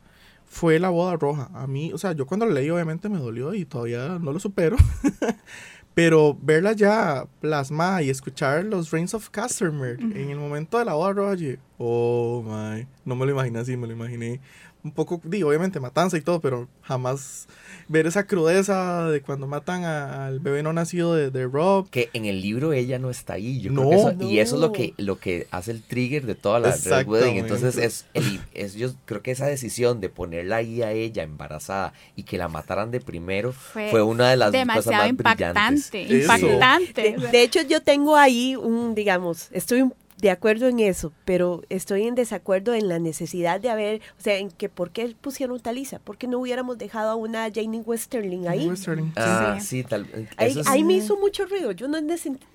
[0.55, 1.51] fue la boda roja.
[1.53, 4.39] A mí, o sea, yo cuando la leí obviamente me dolió y todavía no lo
[4.39, 4.77] supero.
[5.95, 10.95] Pero verla ya plasmada y escuchar los Reigns of Castamere en el momento de la
[10.95, 14.41] boda roja, yo, oh my, no me lo imaginé así, me lo imaginé
[14.85, 17.47] un poco, digo, obviamente matanza y todo, pero jamás
[17.89, 21.89] ver esa crudeza de cuando matan a- al bebé no nacido de, de Rob.
[21.89, 23.63] Que en el libro ella no está ahí.
[23.63, 23.89] Yo No.
[23.89, 26.61] creo que eso- y eso es lo que, lo que hace el trigger de toda
[26.61, 27.37] la Red Wedding.
[27.39, 31.95] Entonces es, el- es yo creo que esa decisión de ponerla ahí a ella embarazada
[32.15, 35.11] y que la mataran de primero fue, Fue una de las cosas más brillantes.
[35.11, 36.35] impactante, Eso.
[36.35, 37.03] impactante.
[37.19, 41.63] De, de hecho, yo tengo ahí un, digamos, estoy un de acuerdo en eso, pero
[41.69, 45.59] estoy en desacuerdo en la necesidad de haber, o sea, en que por qué pusieron
[45.61, 48.69] Talisa, por qué no hubiéramos dejado a una Janie Westerling ahí.
[48.69, 49.13] Westerling.
[49.17, 49.67] Ah, Sí.
[49.67, 51.73] sí, tal Ahí, eso es- ahí me hizo mucho ruido.
[51.73, 51.99] Yo no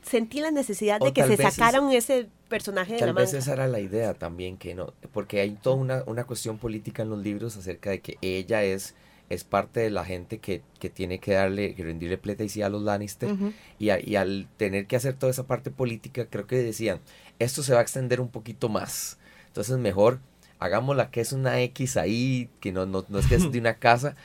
[0.03, 3.07] sentí la necesidad O de que tal se vez es- sacaran ese personaje de Tal
[3.09, 3.39] la vez manga.
[3.39, 7.09] esa era la idea también, que no, porque hay toda una, una cuestión política en
[7.09, 8.95] los libros acerca de que ella es,
[9.29, 12.81] es parte de la gente que, que tiene que darle, que rendirle pleitesía a los
[12.81, 13.29] Lannister,
[13.77, 16.99] y, a- y al tener que hacer toda esa parte política, creo que decían,
[17.39, 20.19] esto se va a extender un poquito más, entonces mejor
[20.59, 23.75] hagámosla que es una X ahí, que no, no, no es que es de una
[23.79, 24.15] casa,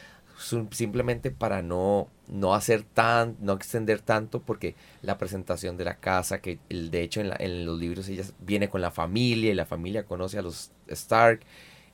[0.70, 6.40] simplemente para no, no hacer tan, no extender tanto, porque la presentación de la casa,
[6.40, 9.54] que el, de hecho en, la- en los libros ella viene con la familia y
[9.54, 11.40] la familia conoce a los Stark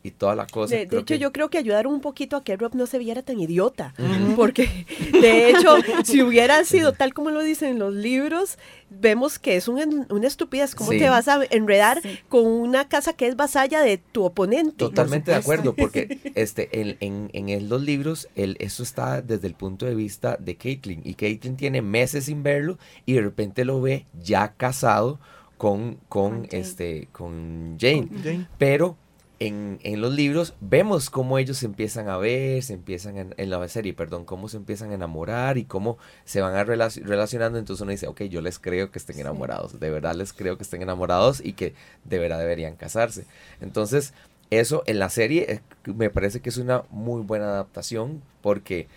[0.03, 0.75] y toda la cosa.
[0.77, 3.23] De, hecho, que- yo creo que ayudaron un poquito a que Rob no se viera
[3.23, 3.95] tan idiota.
[4.37, 4.87] Porque,
[5.21, 8.57] de hecho, si hubiera sido tal como lo dicen los libros,
[8.89, 10.75] vemos que es un- una estupidez.
[10.75, 10.99] ¿Cómo Sí.
[10.99, 12.19] te vas a enredar Sí.
[12.29, 14.77] con una casa que es vasalla de tu oponente?
[14.77, 19.55] Totalmente de acuerdo, porque este, en, en, en los libros, el, eso está desde el
[19.55, 21.03] punto de vista de Caitlyn.
[21.05, 25.19] Y Caitlyn tiene meses sin verlo y de repente lo ve ya casado
[25.59, 26.59] con, con, Con Jane.
[26.63, 28.09] este, con Jane.
[28.25, 28.47] Jane.
[28.57, 28.97] Pero
[29.41, 33.51] en, en los libros vemos cómo ellos se empiezan a ver, se empiezan en, en
[33.51, 37.59] la serie, perdón, cómo se empiezan a enamorar y cómo se van a relac- relacionando.
[37.59, 39.23] Entonces uno dice, ok, yo les creo que estén Sí.
[39.23, 41.75] enamorados, de verdad les creo que estén enamorados y que
[42.05, 43.25] de verdad deberían casarse.
[43.63, 44.13] Entonces,
[44.51, 48.89] eso en la serie eh, me parece que es una muy buena adaptación porque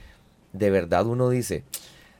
[0.52, 1.64] de verdad uno dice,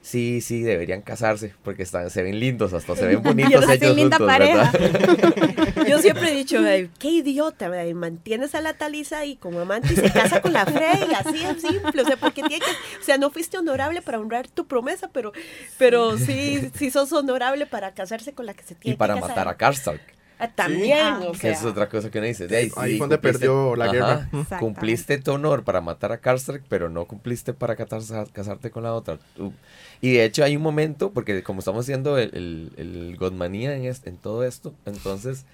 [0.04, 4.18] sí, sí, deberían casarse porque están, se ven lindos, hasta se ven bonitos ellos linda
[4.18, 4.72] juntos, pareja.
[4.72, 5.86] ¿verdad?
[5.90, 7.92] Yo siempre he dicho, "Ay, qué idiota, ¿verdad?
[7.96, 11.62] mantienes a la Talisa ahí como amante y se casa con la Frey, así es
[11.62, 15.10] simple, o sea, porque tiene que, o sea, no fuiste honorable para honrar tu promesa,
[15.12, 15.32] pero,
[15.78, 19.22] pero sí, sí sos honorable para casarse con la que se tiene Y para que
[19.22, 19.36] casar.
[19.38, 20.02] matar a Karstark.
[20.40, 21.22] Ah, también, Ah.
[21.30, 22.48] o es otra cosa que uno dice.
[22.48, 24.30] de ahí, Ahí sí, fue donde perdió la Ajá, guerra.
[24.60, 28.94] Cumpliste tu honor para matar a Karstark, pero no cumpliste para catarse- casarte con la
[28.94, 29.20] otra.
[29.36, 29.54] Tú-
[30.02, 33.86] Y de hecho hay un momento, porque como estamos haciendo el, el, el Godmanía en,
[33.86, 35.46] en todo esto, entonces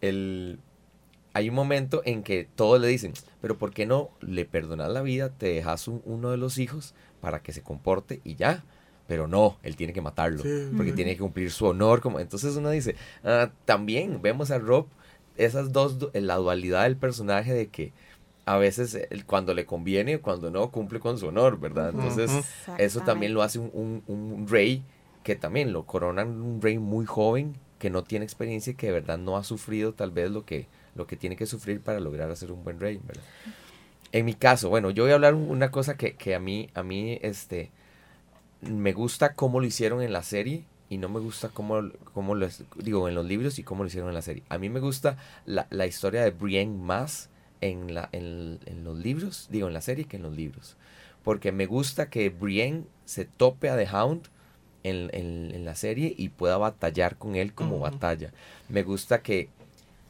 [0.00, 0.58] el,
[1.32, 5.02] hay un momento en que todos le dicen, pero ¿por qué no le perdonas la
[5.02, 8.62] vida, te dejas un- uno de los hijos para que se comporte y ya?
[9.06, 10.72] Pero no, él tiene que matarlo, Sí.
[10.76, 12.00] porque tiene que cumplir su honor.
[12.00, 14.86] Como, entonces uno dice, ah, también vemos a Rob,
[15.36, 17.92] esas dos, la dualidad del personaje de que
[18.46, 21.90] a veces él, cuando le conviene, cuando no, cumple con su honor, ¿verdad?
[21.90, 22.30] Entonces
[22.78, 24.82] eso también lo hace un, un- un rey
[25.24, 28.92] que también lo coronan un rey muy joven, que no tiene experiencia y que de
[28.92, 32.30] verdad no ha sufrido tal vez lo que, lo que tiene que sufrir para lograr
[32.30, 33.24] hacer un buen rey, ¿verdad?
[34.12, 36.70] En mi caso, bueno, yo voy a hablar un- una cosa que, que a mí,
[36.74, 37.70] a mí, este,
[38.70, 42.48] me gusta cómo lo hicieron en la serie y no me gusta cómo, cómo lo,
[42.76, 44.42] digo, en los libros y cómo lo hicieron en la serie.
[44.48, 47.28] A mí me gusta la, la historia de Brienne más
[47.60, 50.76] en, la, en, en los libros, digo, en la serie que en los libros.
[51.24, 54.28] Porque me gusta que Brienne se tope a The Hound
[54.84, 58.30] en, en- en la serie y pueda batallar con él como batalla.
[58.68, 59.48] Me gusta que,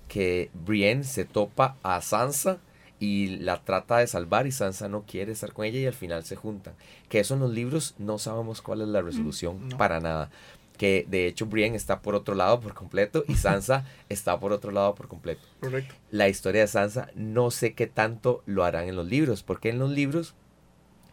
[0.08, 2.58] que Brienne se topa a Sansa
[2.98, 6.24] y la trata de salvar y Sansa no quiere estar con ella y al final
[6.24, 6.74] se juntan.
[7.08, 9.76] Que eso en los libros no sabemos cuál es la resolución No.
[9.78, 10.30] para nada.
[10.78, 14.70] Que de hecho Brienne está por otro lado por completo y Sansa está por otro
[14.72, 15.42] lado por completo.
[15.60, 15.94] Correcto.
[16.10, 19.78] La historia de Sansa no sé qué tanto lo harán en los libros, porque en
[19.78, 20.34] los libros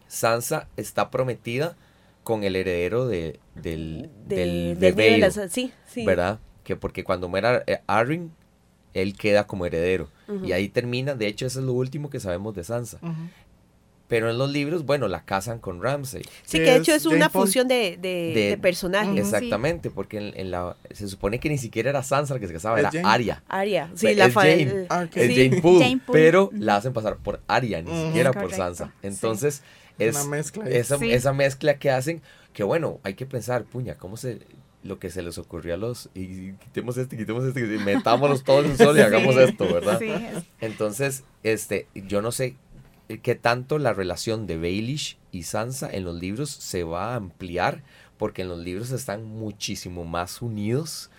[0.07, 1.75] Sansa está prometida
[2.23, 6.05] con el heredero de, del, de, del de bebé, las- sí, sí.
[6.05, 6.39] ¿verdad?
[6.63, 8.31] Que porque cuando muera eh, Arryn,
[8.93, 10.07] él queda como heredero.
[10.43, 12.99] Y ahí termina, de hecho eso es lo último que sabemos de Sansa.
[14.07, 16.21] Pero en los libros, bueno, la casan con Ramsay.
[16.43, 17.45] Sí, que de hecho es una Paul.
[17.47, 19.17] fusión de, de, De- de personajes.
[19.17, 22.53] Exactamente, porque en, en la, se supone que ni siquiera era Sansa la que se
[22.53, 23.07] casaba, era Jane.
[23.07, 23.43] Arya.
[23.47, 24.61] Aria, sí, la es Jane.
[24.63, 25.07] el- Ah.
[25.15, 25.49] Es sí.
[25.49, 26.21] Jane Poole, Jane Poole.
[26.21, 28.87] pero la hacen pasar por Arya, ni siquiera por Sansa.
[29.01, 29.07] sí.
[29.07, 29.63] Entonces,
[29.97, 30.69] Es es una mezcla.
[30.69, 31.11] esa, Sí.
[31.11, 34.39] esa mezcla que hacen, que bueno, hay que pensar, puña, ¿cómo se
[34.83, 38.65] lo que se les ocurrió a los y quitemos este, quitemos este, y metámonos todos
[38.65, 39.97] en un solo y hagamos esto, ¿verdad?
[39.99, 42.55] Sí, es- Entonces, este, yo no sé
[43.21, 47.81] qué tanto la relación de Baelish y Sansa en los libros se va a ampliar,
[48.17, 51.09] porque en los libros están muchísimo más unidos.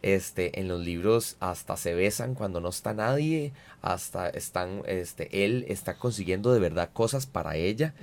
[0.00, 3.52] Este, en los libros hasta se besan cuando no está nadie,
[3.82, 7.94] hasta están, este, él está consiguiendo de verdad cosas para ella,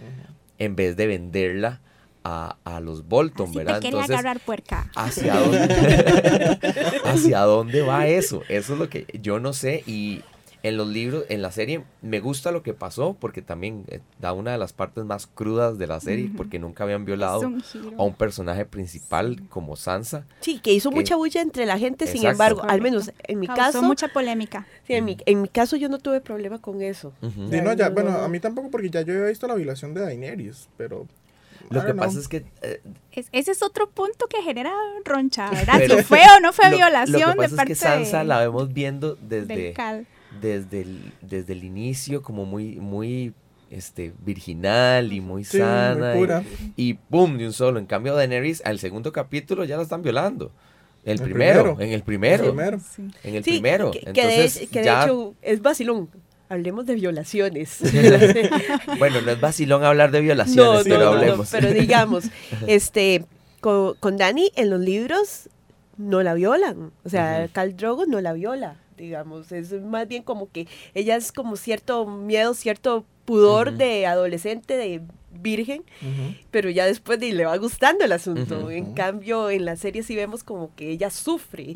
[0.57, 1.79] en vez de venderla
[2.27, 3.79] a, a los Bolton, Así ¿verdad?
[3.79, 4.89] te quería agarrar puerca.
[4.95, 6.57] ¿Hacia dónde,
[7.05, 8.41] ¿Hacia dónde va eso?
[8.49, 10.23] Eso es lo que yo no sé y,
[10.63, 14.33] En los libros, en la serie, me gusta lo que pasó porque también eh, da
[14.33, 17.63] una de las partes más crudas de la serie porque nunca habían violado un
[17.99, 20.25] a un personaje principal como Sansa.
[20.41, 22.31] Sí, que hizo que- mucha bulla entre la gente, sin Exacto.
[22.31, 22.83] embargo, al Correcto.
[22.83, 24.65] menos en mi Causó caso, mucha polémica.
[24.87, 27.13] sí, en, mi, en mi caso yo no tuve problema con eso.
[27.21, 27.47] Ujú.
[27.51, 28.17] Sí, no, ya, no, bueno, no.
[28.23, 31.05] a mí tampoco porque ya yo había visto la violación de Daenerys, pero...
[31.69, 34.71] Lo que pasa es que eh, Es- ese es otro punto que genera
[35.03, 35.75] roncha, ¿verdad?
[35.77, 37.85] Pero- si fue o no fue lo, violación lo que de pasa parte es que
[37.85, 39.73] Sansa de- la vemos viendo desde,
[40.41, 43.33] desde, el, desde el inicio como muy, muy
[43.71, 46.15] este, virginal y muy Sí, muy sana.
[46.15, 46.43] y- pura.
[46.75, 47.37] Y, ¡pum!
[47.37, 47.79] de un solo.
[47.79, 50.51] En cambio, Daenerys, al segundo capítulo ya la están violando.
[51.03, 51.81] El, El primero, primero.
[51.81, 52.43] en el primero.
[52.45, 52.79] El primero.
[52.79, 53.07] Sí.
[53.23, 53.91] En el Sí, primero.
[53.91, 56.09] que, que de, Entonces, que de ya- hecho es vacilón.
[56.49, 57.79] Hablemos de violaciones.
[58.99, 61.49] Bueno, no es vacilón hablar de no, violaciones, pero no, no, hablemos.
[61.51, 62.25] pero digamos,
[62.67, 63.25] este,
[63.61, 65.49] con, con Dani en los libros
[65.97, 66.91] no la violan.
[67.03, 67.47] O sea.
[67.51, 69.51] Cal Drogo no la viola, digamos.
[69.51, 75.01] Es más bien como que ella es como cierto miedo, cierto pudor de adolescente, de
[75.41, 75.83] virgen,
[76.51, 78.69] pero ya después de, le va gustando el asunto.
[78.71, 81.73] En cambio, en la serie sí vemos como que ella sufre.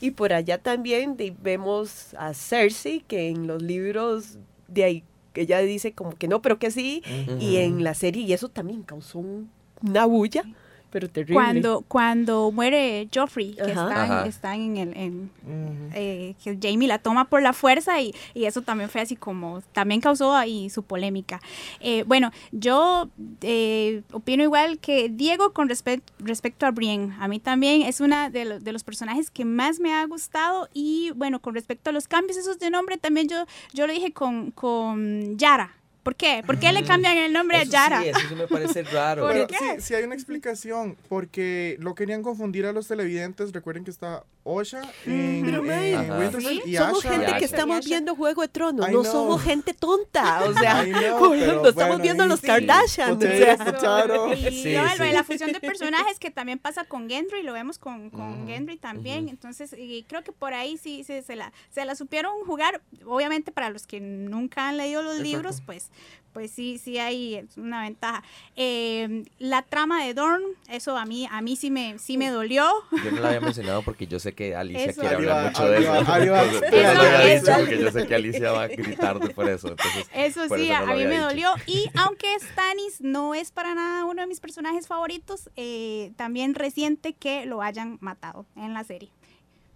[0.00, 5.60] Y por allá también de- vemos a Cersei, que en los libros de ahí, ella
[5.60, 7.02] dice como que no, pero que sí.
[7.40, 9.50] Y en la serie, y eso también causó un-
[9.82, 10.42] una bulla,
[10.90, 11.34] pero terrible.
[11.34, 13.70] Cuando, cuando muere Joffrey, que Ajá.
[13.88, 14.26] están, Ajá.
[14.26, 14.96] están en el...
[14.96, 15.90] en, Ujú.
[15.94, 19.62] eh, que Jamie la toma por la fuerza y, y eso también fue así como,
[19.72, 21.40] también causó ahí su polémica.
[21.80, 23.08] Eh, bueno, yo
[23.42, 27.14] eh, opino igual que Diego con respect- respecto a Brienne.
[27.20, 30.68] A mí también es una de, lo- de los personajes que más me ha gustado
[30.74, 34.12] y bueno, con respecto a los cambios esos de nombre, también yo, yo lo dije
[34.12, 35.74] con, con Yara.
[36.08, 36.42] ¿Por qué?
[36.46, 37.60] ¿Por qué le cambian el nombre.
[37.60, 38.02] Eso a Yara?
[38.02, 39.24] Sí, eso sí me parece raro.
[39.24, 39.56] ¿Por Pero qué?
[39.58, 43.52] sí, sí hay una explicación, porque lo querían confundir a los televidentes.
[43.52, 46.18] Recuerden que está Osha en, Pero, mae, en Ajá.
[46.18, 47.14] Winterfell Sí, y somos Asha.
[47.14, 51.74] gente que estamos viendo Juego de Tronos, no somos gente tonta, o sea, know, estamos
[51.74, 52.46] bueno, viendo los sí.
[52.46, 53.56] Kardashian, o sea.
[53.58, 54.32] potato.
[54.32, 55.12] Y Sí, no, sí.
[55.12, 58.46] la fusión de personajes que también pasa con Gendry, lo vemos con, con.
[58.46, 59.28] Gendry también.
[59.28, 62.80] Entonces, y creo que por ahí sí, sí se, la, se la supieron jugar.
[63.04, 65.28] Obviamente, para los que nunca han leído los Exacto.
[65.30, 65.90] libros, pues
[66.32, 68.22] pues sí, sí hay una ventaja.
[68.54, 72.64] Eh, la trama de Dorn, eso a mí, a mí sí me, sí me dolió.
[73.02, 75.00] Yo no la había mencionado porque yo sé que Alicia Eso.
[75.00, 76.64] quiere hablar va- mucho de eso.
[76.64, 79.68] Eso, porque yo sé que Alicia va a gritar por eso.
[79.68, 81.22] Entonces, Eso por sí, eso no a mí me dicho.
[81.28, 81.50] dolió.
[81.66, 87.14] Y aunque Stannis no es para nada uno de mis personajes favoritos, eh, también resiente
[87.14, 89.10] que lo hayan matado en la serie.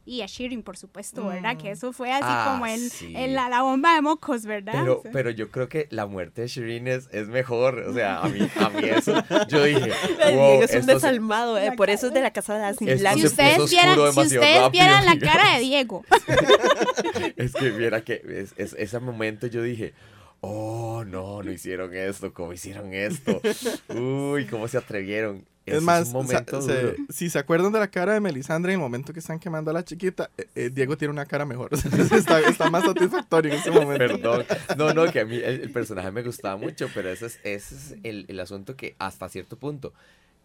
[0.05, 1.57] Y a Shirin, por supuesto, ¿verdad?
[1.57, 3.12] Que eso fue así Ah, como el, sí.
[3.17, 4.73] el- la, la bomba de mocos, ¿verdad?
[4.81, 7.79] Pero, O sea, pero yo creo que la muerte de Shireen es, es mejor.
[7.81, 9.15] O sea, a mí, a mí eso,
[9.49, 9.81] yo dije,
[10.19, 12.71] wow, Diego, es un esto se- desalmado, eh, por eso es de la casa de.
[12.71, 16.05] Esto si ustedes vieran, si ustedes rápido, vieran la cara de Diego,
[17.37, 19.95] es que viera que es, es- ese momento yo dije,
[20.41, 23.41] oh, no, no hicieron esto, ¿cómo hicieron esto?
[23.95, 25.45] Uy, ¿cómo se atrevieron?
[25.64, 28.83] Ese Es más, momento se- si se acuerdan de la cara de Melisandre en el
[28.83, 31.70] momento que están quemando a la chiquita, eh, eh, Diego tiene una cara mejor.
[32.12, 33.98] está, está más satisfactorio en ese momento.
[33.98, 34.44] Perdón.
[34.77, 37.75] No, no, que a mí el, el personaje me gustaba mucho, pero ese es, ese
[37.77, 39.92] es el, el asunto que hasta cierto punto,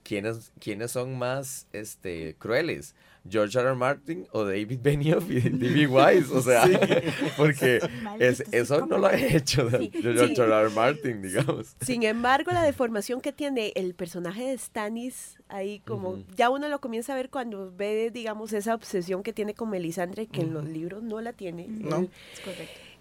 [0.03, 2.93] ¿quiénes, quiénes son más este, crueles?
[3.29, 3.67] ¿George R.
[3.69, 3.75] R.
[3.75, 5.87] Martin o David Benioff y D.B.
[5.87, 6.33] Wise?
[6.33, 6.63] O sea,
[7.37, 7.79] porque
[8.19, 10.41] es, eso no lo ha hecho Sí, George sí.
[10.41, 10.53] R.
[10.61, 10.69] R.
[10.69, 11.75] Martin, digamos.
[11.81, 16.79] Sin embargo, la deformación que tiene el personaje de Stannis, ahí como ya uno lo
[16.79, 20.65] comienza a ver cuando ve, digamos, esa obsesión que tiene con Melisandre, que en los
[20.65, 21.67] libros no la tiene.
[21.67, 21.97] No.
[21.97, 22.09] Él,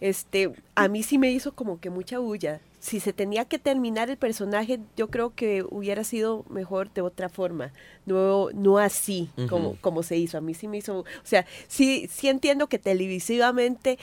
[0.01, 2.61] Este, a mí sí me hizo como que mucha bulla.
[2.87, 7.29] Si se tenía que terminar el personaje, yo creo que hubiera sido mejor de otra
[7.29, 7.73] forma,
[8.05, 10.39] no, no así como, como se hizo.
[10.39, 13.99] A mí sí me hizo, o sea, sí, sí entiendo que televisivamente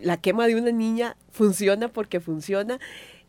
[0.00, 2.80] la quema de una niña funciona porque funciona.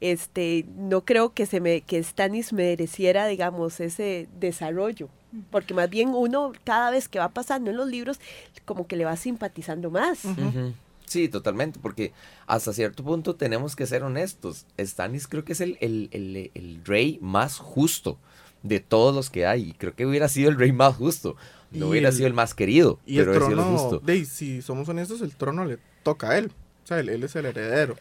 [0.01, 5.07] Este, no creo que se me, que Stanis mereciera, digamos, ese desarrollo.
[5.51, 8.19] Porque más bien uno, cada vez que va pasando en los libros,
[8.65, 10.25] como que le va simpatizando más.
[10.25, 10.73] Ujú.
[11.09, 12.13] Sí, totalmente, porque
[12.47, 14.65] hasta cierto punto tenemos que ser honestos.
[14.79, 18.17] Stannis creo que es el, el, el- el rey más justo
[18.63, 19.69] de todos los que hay.
[19.69, 21.35] Y creo que hubiera sido el rey más justo.
[21.71, 23.99] No Y hubiera el- sido el más querido, Y el pero el trono, justo.
[24.05, 26.51] de, si somos honestos, el trono le toca a él.
[26.83, 27.95] O sea, él, él es el heredero.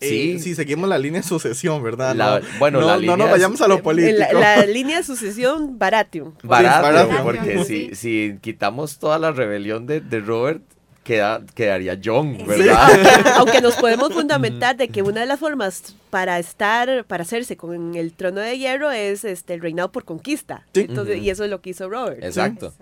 [0.00, 0.32] Sí.
[0.36, 2.14] Eh, si seguimos la línea de sucesión, ¿verdad?
[2.14, 4.16] La- bueno, no, la no línea nos vayamos a lo político.
[4.34, 5.78] la, la línea de sucesión.
[5.78, 7.22] Barato, barato.
[7.22, 10.62] porque si, si quitamos toda la rebelión de, de Robert,
[11.08, 13.32] queda, quedaría John, ¿verdad?
[13.38, 17.94] Aunque nos podemos fundamentar de que una de las formas para estar, para hacerse con
[17.96, 20.66] el trono de hierro es este el reinado por conquista.
[20.74, 20.80] Sí.
[20.88, 22.22] Entonces, y eso es lo que hizo Robert.
[22.22, 22.74] Exacto.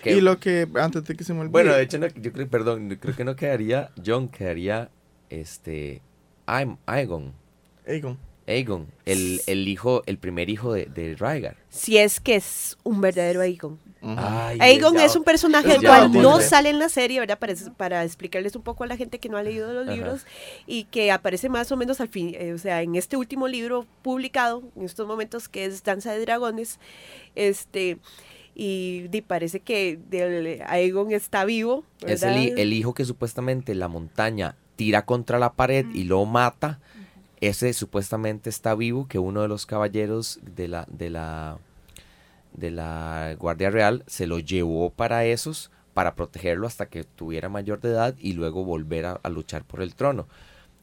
[0.00, 1.50] Que- Y lo que, antes de que se me olvide.
[1.52, 4.88] Bueno, de hecho, no, yo creo, perdón, creo que no quedaría John, quedaría
[5.28, 6.02] este
[6.46, 7.32] Aem- Aegon,
[7.86, 8.16] Aegon.
[8.46, 11.56] Aegon, el, el hijo, el primer hijo de, de Rhaegar.
[11.68, 13.78] Si es que es un verdadero Aegon.
[14.04, 17.38] Ay, Aegon es un personaje ya el cual no sale en la serie, ¿verdad?
[17.38, 20.26] Para, para explicarles un poco a la gente que no ha leído los libros
[20.66, 23.86] y que aparece más o menos al fin, eh, o sea, en este último libro
[24.02, 26.78] publicado, en estos momentos, que es Danza de Dragones,
[27.34, 27.98] este,
[28.54, 34.56] y, di, parece que del- Aegon está vivo, Es el hijo que supuestamente la montaña
[34.76, 36.80] tira contra la pared y lo mata.
[37.40, 41.58] Ese supuestamente está vivo, que uno de los caballeros de la, de la,
[42.54, 47.80] de la Guardia Real se lo llevó para esos, para protegerlo hasta que tuviera mayor
[47.80, 50.26] de edad y luego volver a, a luchar por el trono.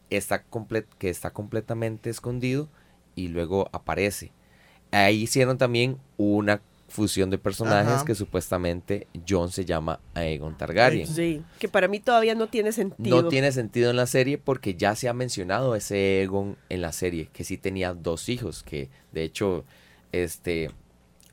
[0.09, 2.69] Está comple- que está completamente escondido
[3.15, 4.31] y luego aparece.
[4.91, 8.05] Ahí hicieron también una fusión de personajes Ajá.
[8.05, 11.05] que supuestamente John se llama Aegon Targaryen.
[11.05, 13.21] Sí, que para mí todavía no tiene sentido.
[13.21, 16.91] No tiene sentido en la serie porque ya se ha mencionado ese Egon en la
[16.91, 19.65] serie, que sí tenía dos hijos, que de hecho,
[20.11, 20.71] este,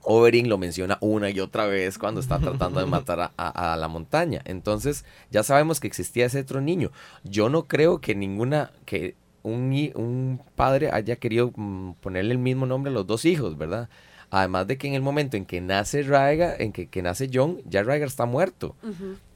[0.08, 3.76] Oberyn lo menciona una y otra vez cuando está tratando de matar a, a- a
[3.76, 4.40] la montaña.
[4.44, 6.90] Entonces, ya sabemos que existía ese otro niño.
[7.24, 12.66] Yo no creo que ninguna, que un, un padre haya querido mm, ponerle el mismo
[12.66, 13.88] nombre a los dos hijos, ¿verdad?
[14.30, 17.58] Además de que en el momento en que nace Rhaegar, en que, que nace John,
[17.64, 18.74] ya Rhaegar está muerto.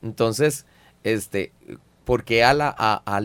[0.02, 0.66] Entonces,
[1.04, 1.52] este,
[2.10, 3.20] ¿por qué a, la, a, a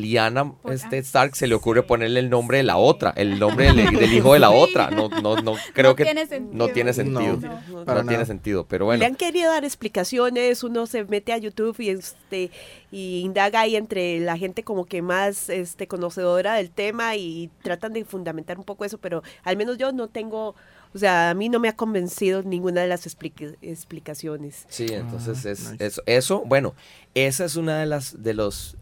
[0.61, 3.73] Por- este Stark se le ocurre sí, ponerle el nombre de la otra, el nombre
[3.73, 4.53] del, del hijo de la Sí.
[4.55, 4.91] otra?
[4.91, 6.55] No, no, no creo No que tiene sentido.
[6.67, 7.37] no tiene sentido.
[7.37, 8.99] No, No, para tiene sentido, pero bueno.
[8.99, 12.51] Le han querido dar explicaciones, uno se mete a YouTube y este
[12.91, 17.91] y indaga ahí entre la gente como que más este conocedora del tema y tratan
[17.93, 20.53] de fundamentar un poco eso, pero al menos yo no tengo,
[20.95, 24.65] o sea, a mí no me ha convencido ninguna de las explica- explicaciones.
[24.69, 25.85] Sí, entonces Ah, es, nice.
[25.85, 26.73] es- eso, bueno,
[27.13, 28.77] esa es una de las de los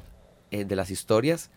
[0.51, 1.49] eh, de las historias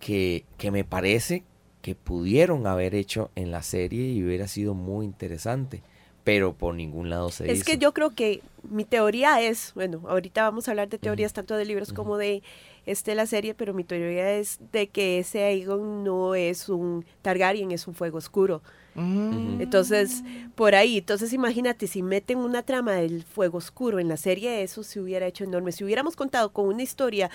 [0.00, 1.44] que, que me parece
[1.80, 5.82] que pudieron haber hecho en la serie y hubiera sido muy interesante,
[6.24, 7.66] pero por ningún lado se Es hizo.
[7.66, 11.56] que yo creo que mi teoría es, bueno, ahorita vamos a hablar de teorías tanto
[11.56, 12.42] de libros como de
[12.86, 17.70] este la serie, pero mi teoría es de que ese Aegon no es un Targaryen,
[17.72, 18.62] es un fuego oscuro.
[18.94, 19.60] Mm.
[19.60, 20.22] Entonces,
[20.54, 24.82] por ahí, entonces imagínate, si meten una trama del fuego oscuro en la serie, eso
[24.82, 25.72] se hubiera hecho enorme.
[25.72, 27.30] Si hubiéramos contado con una historia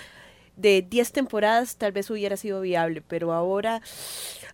[0.56, 3.80] de 10 temporadas, tal vez hubiera sido viable, pero ahora,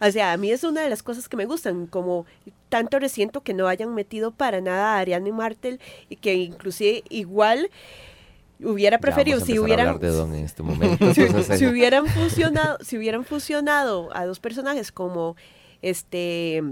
[0.00, 2.26] o sea, a mí es una de las cosas que me gustan, como
[2.68, 7.70] tanto resiento que no hayan metido para nada a Ariane Martel y que inclusive igual
[8.62, 11.12] hubiera preferido, si hubieran, hablar de Don en este momento.
[11.14, 15.36] si, si eh, hubieran fusionado, si hubieran fusionado a dos personajes como
[15.82, 16.62] este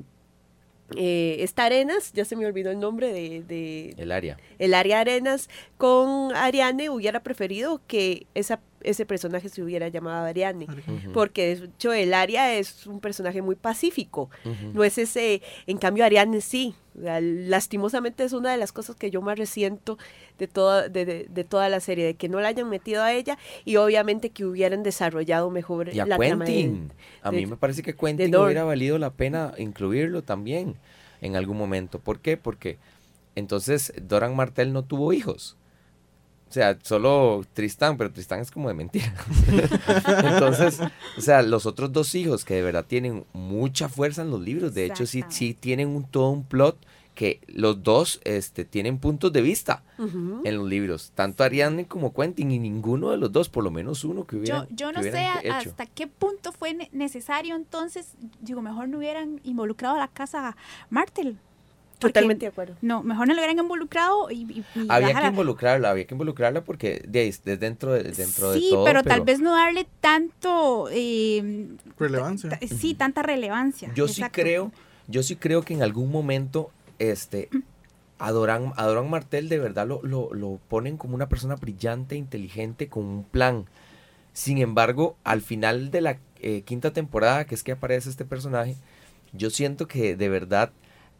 [0.96, 4.36] eh, esta Arenas, ya se me olvidó el nombre de, de el área.
[4.58, 10.66] el área Arenas con Ariane, hubiera preferido que esa, ese personaje se hubiera llamado Ariane.
[10.66, 14.30] Ujú, Porque de hecho el Aria es un personaje muy pacífico.
[14.72, 16.74] No es ese, en cambio Ariane sí.
[16.96, 19.98] O sea, lastimosamente es una de las cosas que yo más resiento
[20.38, 23.12] de toda, de, de- de toda la serie, de que no la hayan metido a
[23.12, 26.92] ella y obviamente que hubieran desarrollado mejor Y a la trama de- Quentin.
[27.22, 30.76] a de- mí me parece que Quentin hubiera valido la pena incluirlo también
[31.20, 31.98] en algún momento.
[31.98, 32.36] ¿Por qué?
[32.36, 32.78] Porque
[33.34, 35.56] entonces Doran Martel no tuvo hijos.
[36.54, 39.12] O sea, solo Tristán, pero Tristán es como de mentira.
[40.22, 40.78] entonces,
[41.18, 44.72] o sea, los otros dos hijos que de verdad tienen mucha fuerza en los libros,
[44.72, 46.78] de hecho sí, sí tienen un, todo un plot
[47.16, 52.52] que los dos este, tienen puntos de vista en los libros, tanto Ariadne como Quentin,
[52.52, 55.26] y ninguno de los dos, por lo menos uno que hubiera Yo, yo no sé
[55.42, 55.70] hecho.
[55.70, 60.56] hasta qué punto fue ne- necesario entonces, digo, mejor no hubieran involucrado a la casa
[60.88, 61.36] Martel.
[62.08, 62.76] Totalmente de acuerdo.
[62.82, 66.62] No, mejor no lo hubieran involucrado y, y- y Había que involucrarla, había que involucrarla
[66.64, 68.84] porque de, es dentro de, dentro sí, de todo.
[68.84, 72.58] pero, tal vez no darle tanto, eh, Relevancia.
[72.68, 73.90] sí, tanta relevancia.
[73.94, 74.72] Yo sí creo,
[75.08, 77.48] yo sí creo que en algún momento, este,
[78.18, 82.16] a Doran, a Doran Martel de verdad lo, lo, lo ponen como una persona brillante,
[82.16, 83.66] inteligente, con un plan.
[84.32, 88.76] Sin embargo, al final de la eh, quinta temporada, que es que aparece este personaje,
[89.32, 90.70] yo siento que de verdad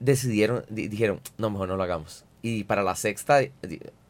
[0.01, 2.25] decidieron, di- dijeron, no, mejor no lo hagamos.
[2.43, 3.53] Y para la sexta, di-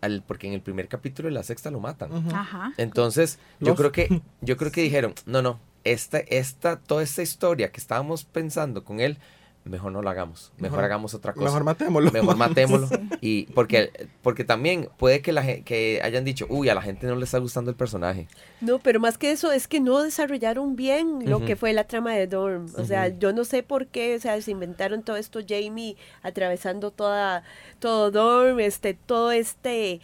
[0.00, 2.10] al- porque en el primer capítulo de la sexta lo matan.
[2.34, 2.72] Ajá.
[2.78, 7.70] Entonces, yo creo que, yo creo que dijeron, no, no, esta, esta, toda esta historia
[7.70, 9.18] que estábamos pensando con él,
[9.64, 11.44] mejor no la hagamos, mejor, Mejor- hagamos otra cosa.
[11.46, 12.10] Mejor matémoslo.
[12.12, 12.88] Mejor matémoslo.
[13.20, 13.90] Y porque,
[14.20, 17.38] porque también puede que, la, que hayan dicho, uy, a la gente no le está
[17.38, 18.28] gustando el personaje.
[18.60, 22.12] No, pero más que eso es que no desarrollaron bien lo que fue la trama
[22.12, 22.66] de Dorm.
[22.76, 26.90] O sea, yo no sé por qué, o sea, se inventaron todo esto, Jamie atravesando
[26.90, 27.44] toda,
[27.78, 30.00] todo Dorm, este, todo este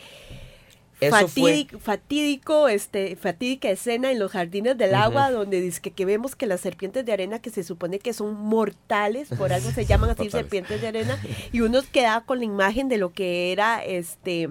[1.01, 5.91] Eso fue- fatídico, fatídico, este, fatídica escena en los jardines del agua, donde dice que,
[5.93, 9.71] que vemos que las serpientes de arena, que se supone que son mortales, por algo
[9.71, 11.19] se llaman así serpientes de arena,
[11.53, 14.51] y uno queda con la imagen de lo que era este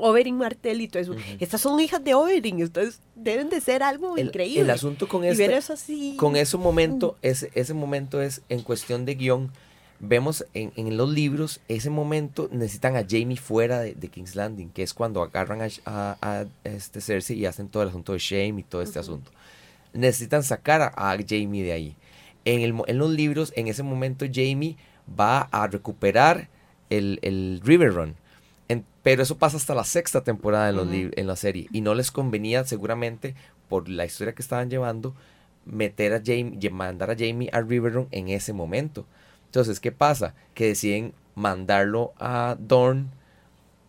[0.00, 1.16] Oberyn Martell y todo eso.
[1.40, 4.60] Estas son hijas de Oberyn, entonces deben de ser algo El, increíble.
[4.62, 6.14] el asunto con y este, ver eso así.
[6.16, 9.50] con ese momento, ese, ese momento es en cuestión de guion.
[10.00, 14.68] Vemos en, en los libros, ese momento necesitan a Jamie fuera de, de King's Landing,
[14.70, 18.20] que es cuando agarran a, a- a, este Cersei y hacen todo el asunto de
[18.20, 19.32] Shame y todo este asunto.
[19.92, 21.96] Necesitan sacar a, a Jamie de ahí.
[22.44, 24.76] En, el, en los libros, en ese momento, Jamie
[25.18, 26.48] va a recuperar
[26.90, 28.14] el, el River Run.
[28.68, 31.66] En- pero eso pasa hasta la sexta temporada en, los lib- en la serie.
[31.72, 33.34] Y no les convenía, seguramente,
[33.68, 35.14] por la historia que estaban llevando,
[35.66, 39.04] meter a Jamie, mandar a Jamie a Riverrun en ese momento.
[39.48, 40.34] Entonces, ¿qué pasa?
[40.54, 43.06] Que deciden mandarlo a Dorne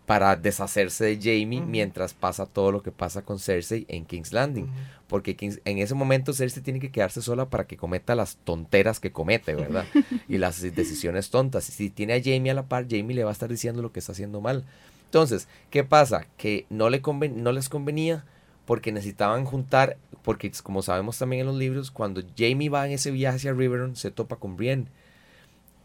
[0.06, 4.68] para deshacerse de Jamie mientras pasa todo lo que pasa con Cersei en King's Landing.
[5.08, 9.00] Porque King's- en ese momento Cersei tiene que quedarse sola para que cometa las tonteras
[9.00, 9.86] que comete, ¿verdad?
[10.28, 11.70] y las decisiones tontas.
[11.70, 13.92] Y si tiene a Jamie a la par, Jamie le va a estar diciendo lo
[13.92, 14.64] que está haciendo mal.
[15.06, 16.26] Entonces, ¿qué pasa?
[16.38, 18.26] Que no, le conven- no les convenía
[18.66, 23.12] porque necesitaban juntar, porque como sabemos también en los libros, cuando Jamie va en ese
[23.12, 24.86] viaje hacia Riverrun, se topa con Brienne.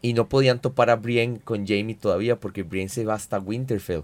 [0.01, 4.03] Y no podían topar a Brienne con Jamie todavía porque Brienne se va hasta Winterfell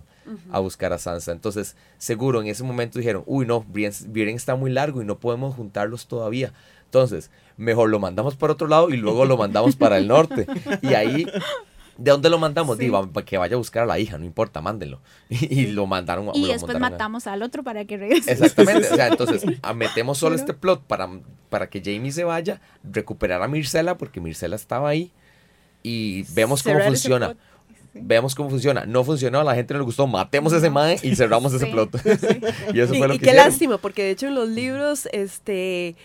[0.51, 1.31] a buscar a Sansa.
[1.31, 5.19] Entonces, seguro en ese momento dijeron, uy no, Brienne, Brienne está muy largo y no
[5.19, 6.53] podemos juntarlos todavía.
[6.85, 10.47] Entonces, mejor lo mandamos para otro lado y luego lo mandamos para el norte.
[10.81, 11.25] Y ahí,
[11.97, 12.77] ¿de dónde lo mandamos?
[12.77, 12.83] Sí.
[12.85, 14.99] Digo, que vaya a buscar a la hija, no importa, mándenlo.
[15.29, 18.31] Y, lo mandaron Y lo después a- matamos al otro para que regrese.
[18.31, 19.43] Exactamente, o sea, entonces
[19.75, 21.09] metemos solo este plot para,
[21.49, 25.11] para que Jamie se vaya, recuperar a Mircela, porque Mircela estaba ahí,
[25.83, 27.27] y vemos cómo funciona.
[27.27, 27.37] plot.
[27.93, 28.85] Vemos cómo funciona.
[28.85, 31.65] No funcionó, a la gente no le gustó, matemos a ese mae y cerramos ese
[31.65, 31.89] Sí, plot.
[32.73, 33.35] y eso Y, fue lo y que qué hicieron.
[33.49, 35.95] lástima, porque de hecho en los libros, este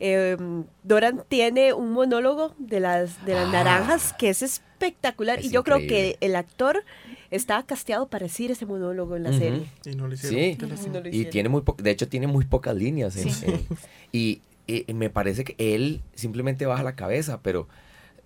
[0.00, 3.52] em, Doran tiene un monólogo de las de las Ah.
[3.52, 5.40] naranjas que es espectacular.
[5.40, 6.82] Es y yo creo que el actor
[7.30, 9.64] estaba casteado para decir ese monólogo en la serie.
[9.84, 10.38] Y no lo hicieron.
[10.38, 10.56] Sí.
[10.56, 10.88] Qué.
[10.88, 13.16] No lo Y tiene muy de hecho tiene muy pocas líneas.
[13.16, 13.44] en- Sí.
[13.46, 13.66] en-
[14.12, 17.68] y, y me parece que él simplemente baja la cabeza, pero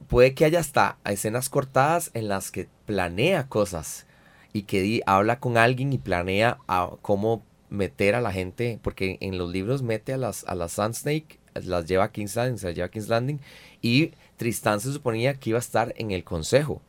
[0.09, 4.07] puede que haya hasta escenas cortadas en las que planea cosas
[4.53, 9.16] y que di- habla con alguien y planea a cómo meter a la gente, porque
[9.20, 12.59] en los libros mete a las, a las Sand Snake, las lleva a King's Landing,
[12.59, 13.40] se las lleva a King's Landing,
[13.80, 16.82] y Tristán se suponía que iba a estar en el consejo.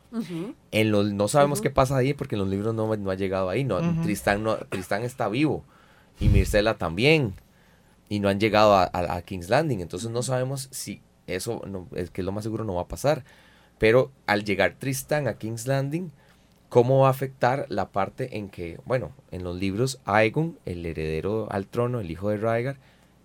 [0.72, 3.48] En los, no sabemos qué pasa ahí porque en los libros no, no ha llegado
[3.48, 3.64] ahí.
[3.64, 3.80] No.
[4.02, 5.64] Tristán, no, Tristán está vivo
[6.20, 7.34] y Mircela también.
[8.08, 9.80] Y no han llegado a, a- a King's Landing.
[9.80, 13.24] Entonces no sabemos si eso, no, es que lo más seguro no va a pasar.
[13.78, 16.12] Pero al llegar Tristán a King's Landing,
[16.68, 21.48] ¿cómo va a afectar la parte en que, bueno, en los libros Aegon, el heredero
[21.50, 22.76] al trono, el hijo de Rhaegar,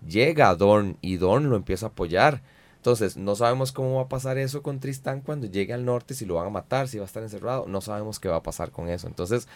[0.06, 2.42] llega a Dorne y Dorne lo empieza a apoyar.
[2.76, 6.24] Entonces, no sabemos cómo va a pasar eso con Tristán cuando llegue al norte, si
[6.24, 8.70] lo van a matar, si va a estar encerrado, no sabemos qué va a pasar
[8.70, 9.06] con eso.
[9.06, 9.48] Entonces,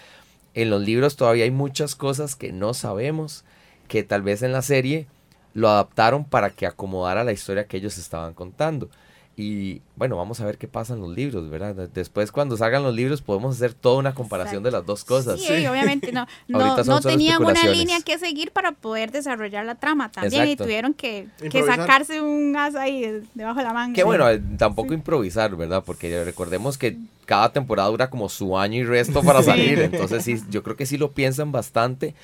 [0.53, 3.45] en los libros todavía hay muchas cosas que no sabemos,
[3.89, 5.07] que tal vez en la serie
[5.55, 8.91] lo adaptaron para que acomodara la historia que ellos estaban contando.
[9.37, 11.89] Y bueno, vamos a ver qué pasa en los libros, ¿verdad?
[11.93, 15.41] Después cuando salgan los libros podemos hacer toda una comparación de las dos cosas.
[15.41, 16.29] Sí, obviamente no.
[16.47, 20.63] No, no tenían una línea que seguir para poder desarrollar la trama también Exacto.
[20.63, 23.95] y tuvieron que, que sacarse un as ahí de- debajo de la manga.
[23.97, 25.83] Que bueno, eh, tampoco improvisar, ¿verdad?
[25.85, 26.97] Porque recordemos que
[27.27, 29.81] cada temporada dura como su año y resto para salir.
[29.81, 32.15] Entonces sí, yo creo que sí lo piensan bastante.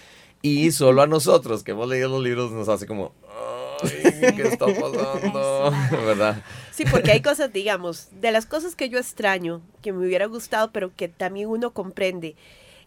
[0.43, 3.13] Y solo a nosotros que hemos leído los libros nos hace como,
[4.23, 5.73] ay, ¿qué está pasando?
[6.07, 6.43] ¿Verdad?
[6.73, 10.71] Sí, porque hay cosas, digamos, de las cosas que yo extraño, que me hubiera gustado,
[10.73, 12.37] pero que también uno comprende.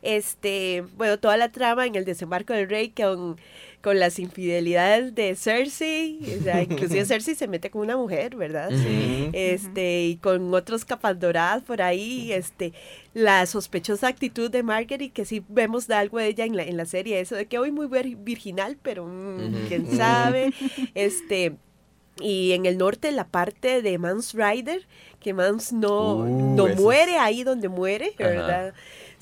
[0.01, 3.37] Este, bueno, toda la trama en el desembarco del rey con,
[3.84, 8.71] con las infidelidades de Cersei, o sea, inclusive Cersei se mete con una mujer, ¿verdad?
[8.71, 9.29] Ujú.
[9.34, 12.71] Este, y con otros capas doradas por ahí, este,
[13.13, 16.77] la sospechosa actitud de Margaery, que sí vemos de algo de ella en la, en
[16.77, 19.67] la serie, eso de que hoy muy vir- virginal, pero mm, Ujú.
[19.67, 20.53] quién sabe,
[20.95, 21.57] este,
[22.21, 24.86] y en el norte la parte de Mans Rider,
[25.19, 28.73] que Mans no, Uh, no muere ahí donde muere, Ajá.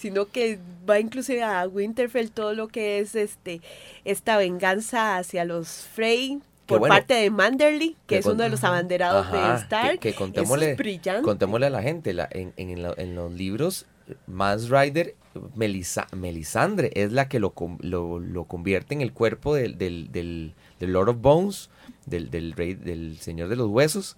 [0.02, 0.58] Sino que
[0.89, 3.62] va inclusive a Winterfell todo lo que es este
[4.04, 8.49] esta venganza hacia los Frey por bueno, parte de Manderly, que, que es uno de
[8.49, 9.99] los abanderados Ajá, de Stark.
[9.99, 11.22] que- que contémosle- es brillante.
[11.24, 13.86] Contémosle a la gente, la- en, en la- en los libros,
[14.28, 15.16] Mans Rider,
[15.56, 20.54] Melisa- Melisandre es la que lo, lo, lo convierte en el cuerpo del, del, del-
[20.80, 21.70] del Lord of Bones,
[22.06, 24.16] del, del rey, del señor de los huesos,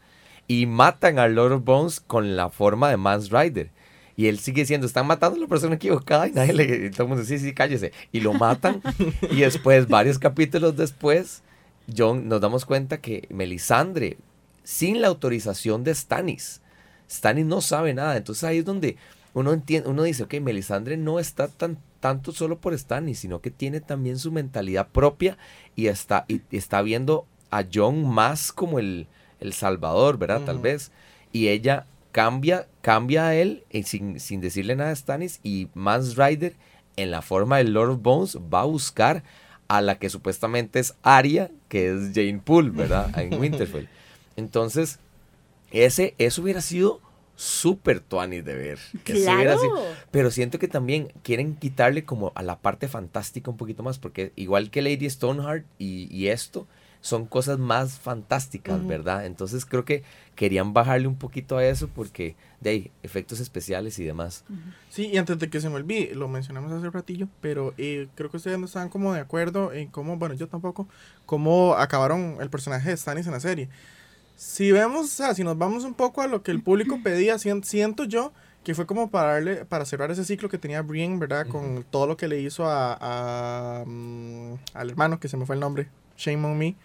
[0.47, 3.69] y matan al Lord of Bones con la forma de Mans Rider.
[4.15, 6.85] Y él sigue diciendo, están matando a la persona equivocada y nadie le...
[6.85, 7.91] y todo el mundo, sí, sí, cállese.
[8.11, 8.81] Y lo matan.
[9.31, 11.41] y después, varios capítulos después,
[11.95, 14.17] John nos damos cuenta que Melisandre,
[14.63, 16.61] sin la autorización de Stannis,
[17.09, 18.17] Stannis no sabe nada.
[18.17, 18.97] Entonces ahí es donde
[19.33, 23.49] uno entiende, uno dice, ok, Melisandre no está tan tanto solo por Stannis, sino que
[23.49, 25.37] tiene también su mentalidad propia
[25.73, 29.07] y está, y, está viendo a John más como el,
[29.39, 30.41] el salvador, ¿verdad?
[30.41, 30.91] Tal vez.
[31.31, 36.15] Y ella cambia, cambia a él eh, sin, sin decirle nada a Stannis y Mans
[36.15, 36.53] Rider
[36.95, 39.23] en la forma de Lord of Bones va a buscar
[39.67, 43.09] a la que supuestamente es Arya, que es Jane Poole, ¿verdad?
[43.19, 43.87] En Winterfell.
[44.37, 44.99] Entonces,
[45.71, 47.01] ese, eso hubiera sido
[47.35, 48.79] súper tuanis de ver.
[49.03, 49.59] Claro.
[49.59, 53.97] sido- pero siento que también quieren quitarle como a la parte fantástica un poquito más,
[53.97, 56.67] porque igual que Lady Stoneheart y, y esto,
[57.03, 59.25] son cosas más fantásticas, ¿verdad?
[59.25, 60.03] Entonces creo que
[60.35, 64.45] querían bajarle un poquito a eso porque de ahí, efectos especiales y demás.
[64.89, 68.29] Sí, y antes de que se me olvide, lo mencionamos hace ratillo, pero eh, creo
[68.31, 70.87] que ustedes no estaban como de acuerdo en cómo, bueno, yo tampoco,
[71.25, 73.67] cómo acabaron el personaje de Stannis en la serie.
[74.35, 77.35] Si vemos, o sea, si nos vamos un poco a lo que el público pedía,
[77.37, 78.31] sien- siento yo
[78.63, 81.47] que fue como para darle, para cerrar ese ciclo que tenía Brienne, ¿verdad?
[81.47, 82.97] Con todo lo que le hizo a,
[83.81, 86.75] a, mm, al hermano, que se me fue el nombre, Shame on Me.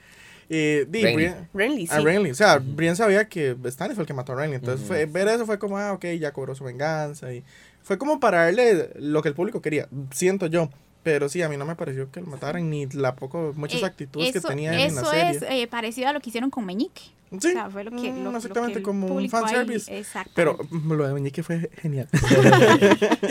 [0.50, 1.12] Eh, Renly.
[1.14, 1.94] Brienne- Renly, sí.
[1.94, 2.30] a Renly.
[2.30, 4.56] O sea, Brienne sabía que Stannis fue el que mató a Renly.
[4.56, 7.32] Entonces, fue- ver eso fue como, ah, ok, ya cobró su venganza.
[7.32, 7.44] Y
[7.82, 9.88] fue como para darle lo que el público quería.
[10.10, 10.70] Siento yo.
[11.02, 13.86] Pero sí, a mí no me pareció que lo mataran ni la poco, muchas Eh,
[13.86, 15.30] actitudes eso, que tenía en la Eso serie.
[15.30, 17.02] es eh, parecido a lo que hicieron con Meñique.
[17.30, 18.10] sí, O sea, fue lo que.
[18.12, 19.96] mm, lo- lo exactamente que el como un fanservice.
[19.96, 20.32] Exacto.
[20.34, 22.08] Pero mm, lo de Meñique fue genial.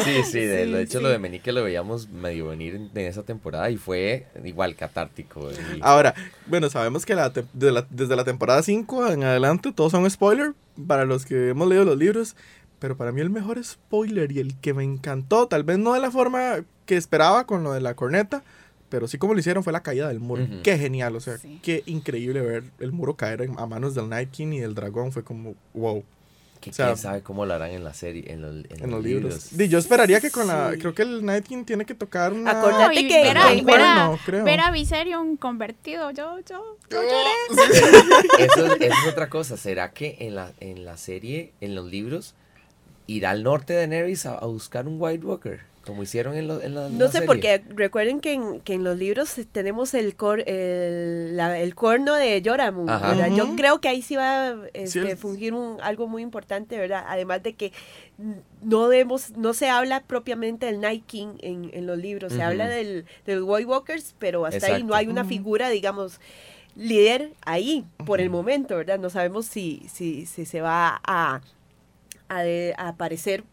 [0.03, 1.03] Sí, sí, de, Sí, hecho sí.
[1.03, 5.49] lo de Menique lo veíamos medio venir en, en esa temporada y fue igual catártico.
[5.51, 6.13] y- Ahora,
[6.47, 10.09] bueno, sabemos que la te- de la- desde la temporada 5 en adelante todos son
[10.09, 10.53] spoiler
[10.88, 12.36] para los que hemos leído los libros.
[12.80, 15.99] Pero para mí el mejor spoiler y el que me encantó, tal vez no de
[15.99, 18.43] la forma que esperaba con lo de la corneta,
[18.89, 20.43] pero sí como lo hicieron fue la caída del muro.
[20.43, 20.61] Ujú.
[20.63, 21.59] Qué genial, o sea, Sí.
[21.63, 25.11] qué increíble ver el muro caer en- a manos del Night King y del dragón.
[25.11, 26.03] Fue como, wow,
[26.61, 28.91] que o sea, quién sabe cómo lo harán en la serie, en, los- en en
[28.91, 29.23] los libros.
[29.34, 29.57] libros.
[29.57, 30.80] Di, yo esperaría que con la, Sí.
[30.80, 32.51] creo que el Night King tiene que tocar una...
[32.51, 34.43] Acordate No, que- ver que a, el ver cuerno, creo.
[34.45, 36.11] ver a Viserion convertido.
[36.11, 38.45] Yo, yo, yo lloré.
[38.45, 39.57] Eso, es- eso es otra cosa.
[39.57, 42.34] ¿Será que en la, en la serie, en los libros,
[43.08, 45.60] irá al norte de Daenerys a, a buscar un White Walker?
[45.86, 47.28] Como hicieron en, lo- en la, en No la sé, serie?
[47.28, 52.14] porque recuerden que en, que en los libros tenemos el cor, el, la- el corno
[52.16, 53.14] de Yoramu, Ajá.
[53.14, 53.34] ¿verdad?
[53.38, 57.05] Yo creo que ahí sí va a este, fungir un, algo muy importante, ¿verdad?
[57.08, 57.72] Además de que
[58.62, 62.68] no vemos, no se habla propiamente del Night King en, en los libros, se habla
[62.68, 66.20] del, del White Walkers, pero hasta ahí no hay una figura, digamos,
[66.76, 68.99] líder ahí por el momento, ¿verdad?
[68.99, 71.39] No sabemos si, si, si se va a,
[72.30, 73.43] a, de- a aparecer,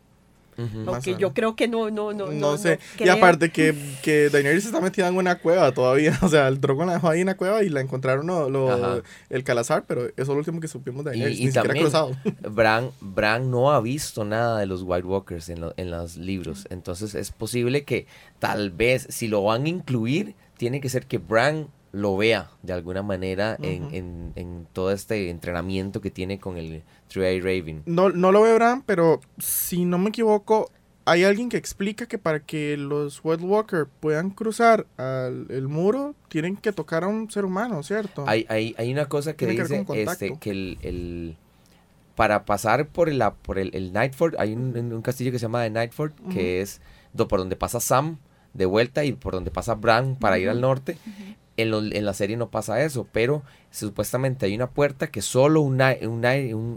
[0.57, 0.79] Ujú.
[0.85, 2.31] Más aunque yo creo que no, no, no.
[2.31, 2.79] No, sé.
[2.95, 3.15] y creo.
[3.15, 6.17] aparte que, que Daenerys está metida en una cueva todavía.
[6.23, 9.03] O sea, el dragón la dejó ahí en la cueva y la encontraron lo, lo-
[9.31, 11.41] el calazar, pero eso es lo último que supimos de Y, Daenerys.
[11.41, 12.17] y ni siquiera también cruzado.
[12.53, 16.69] Bran, Bran no ha visto nada de los White Walkers en, lo- en los libros.
[16.71, 18.07] Entonces es posible que
[18.39, 22.73] tal vez si lo van a incluir, tiene que ser que Bran lo vea de
[22.73, 27.83] alguna manera en, en- en todo este entrenamiento que tiene con el Three Raven.
[27.87, 30.71] No, no lo veo Bran, pero si no me equivoco,
[31.05, 36.15] hay alguien que explica que para que los White Walker puedan cruzar al, el muro,
[36.29, 38.25] tienen que tocar a un ser humano, ¿cierto?
[38.27, 41.37] Hay, hay, hay una cosa que Tiene dice este, que el, el-
[42.17, 45.43] para pasar por el, la- por el, el Nightford, hay un, un castillo que se
[45.45, 46.81] llama The Nightford, que es
[47.13, 48.19] do- por donde pasa Sam
[48.53, 50.97] de vuelta y por donde pasa Bran para ir al norte.
[51.57, 55.61] En, lo- en la serie no pasa eso, pero supuestamente hay una puerta que solo
[55.61, 55.81] un,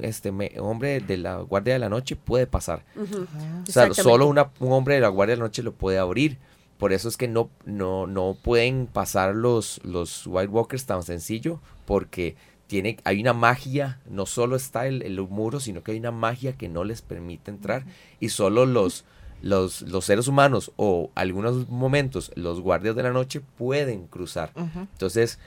[0.03, 2.83] este, me- hombre de la Guardia de la Noche puede pasar.
[2.95, 3.25] Ujú.
[3.67, 6.37] O sea, solo una- un hombre de la Guardia de la Noche lo puede abrir.
[6.77, 11.59] Por eso es que no, no, no pueden pasar los, los White Walkers tan sencillo,
[11.85, 12.35] porque
[12.67, 16.53] tiene, hay una magia, no solo está el, el muro, sino que hay una magia
[16.55, 17.83] que no les permite entrar.
[18.19, 19.05] Y solo los,
[19.41, 24.51] los, los seres humanos o algunos momentos los guardias de la noche pueden cruzar.
[24.55, 25.39] Entonces,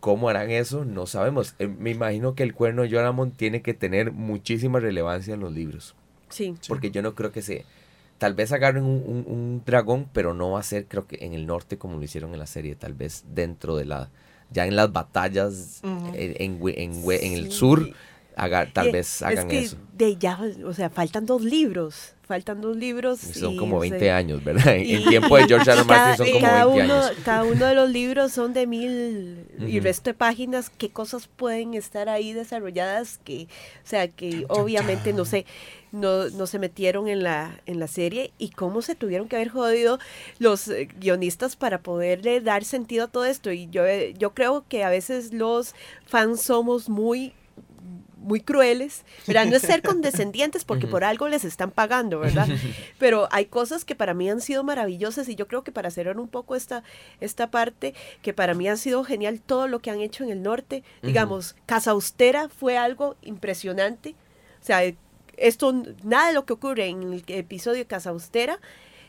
[0.00, 0.84] ¿cómo harán eso?
[0.84, 1.54] No sabemos.
[1.58, 5.52] Eh, me imagino que el cuerno de Yoramon tiene que tener muchísima relevancia en los
[5.52, 5.94] libros.
[6.28, 6.54] Sí.
[6.68, 7.64] Porque yo no creo que se...
[8.18, 11.32] Tal vez agarren un, un- un dragón, pero no va a ser, creo que en
[11.32, 12.74] el norte como lo hicieron en la serie.
[12.74, 14.10] Tal vez dentro de la...
[14.52, 15.80] Ya en las batallas
[16.14, 17.50] eh, en, en el Sí.
[17.52, 17.88] sur,
[18.36, 19.76] haga, tal vez hagan es que eso.
[19.96, 22.14] De ya, o sea, faltan dos libros.
[22.30, 23.18] Faltan dos libros.
[23.18, 24.76] Son y, como o sea, 20 años, ¿verdad?
[24.76, 25.82] En, en y- tiempo de George R.
[25.82, 27.12] Martin son como cada 20 uno, años.
[27.24, 30.70] Cada uno de los libros son de mil y resto de páginas.
[30.70, 33.48] ¿Qué cosas pueden estar ahí desarrolladas que,
[33.84, 35.44] o sea, que obviamente no se,
[35.90, 39.48] no, no se metieron en la, en la serie y cómo se tuvieron que haber
[39.48, 39.98] jodido
[40.38, 43.50] los eh, guionistas para poderle dar sentido a todo esto?
[43.50, 45.74] Y yo, eh, yo creo que a veces los
[46.06, 47.32] fans somos muy
[48.20, 49.46] muy crueles, ¿verdad?
[49.46, 52.48] No es ser condescendientes porque por algo les están pagando, ¿verdad?
[52.98, 56.18] Pero hay cosas que para mí han sido maravillosas y yo creo que para cerrar
[56.18, 56.84] un poco esta,
[57.20, 60.42] esta parte, que para mí ha sido genial todo lo que han hecho en el
[60.42, 60.84] norte.
[61.02, 64.14] Digamos, Casa Austera fue algo impresionante.
[64.62, 64.82] O sea,
[65.36, 65.72] esto,
[66.04, 68.60] nada de lo que ocurre en el episodio de Casa Austera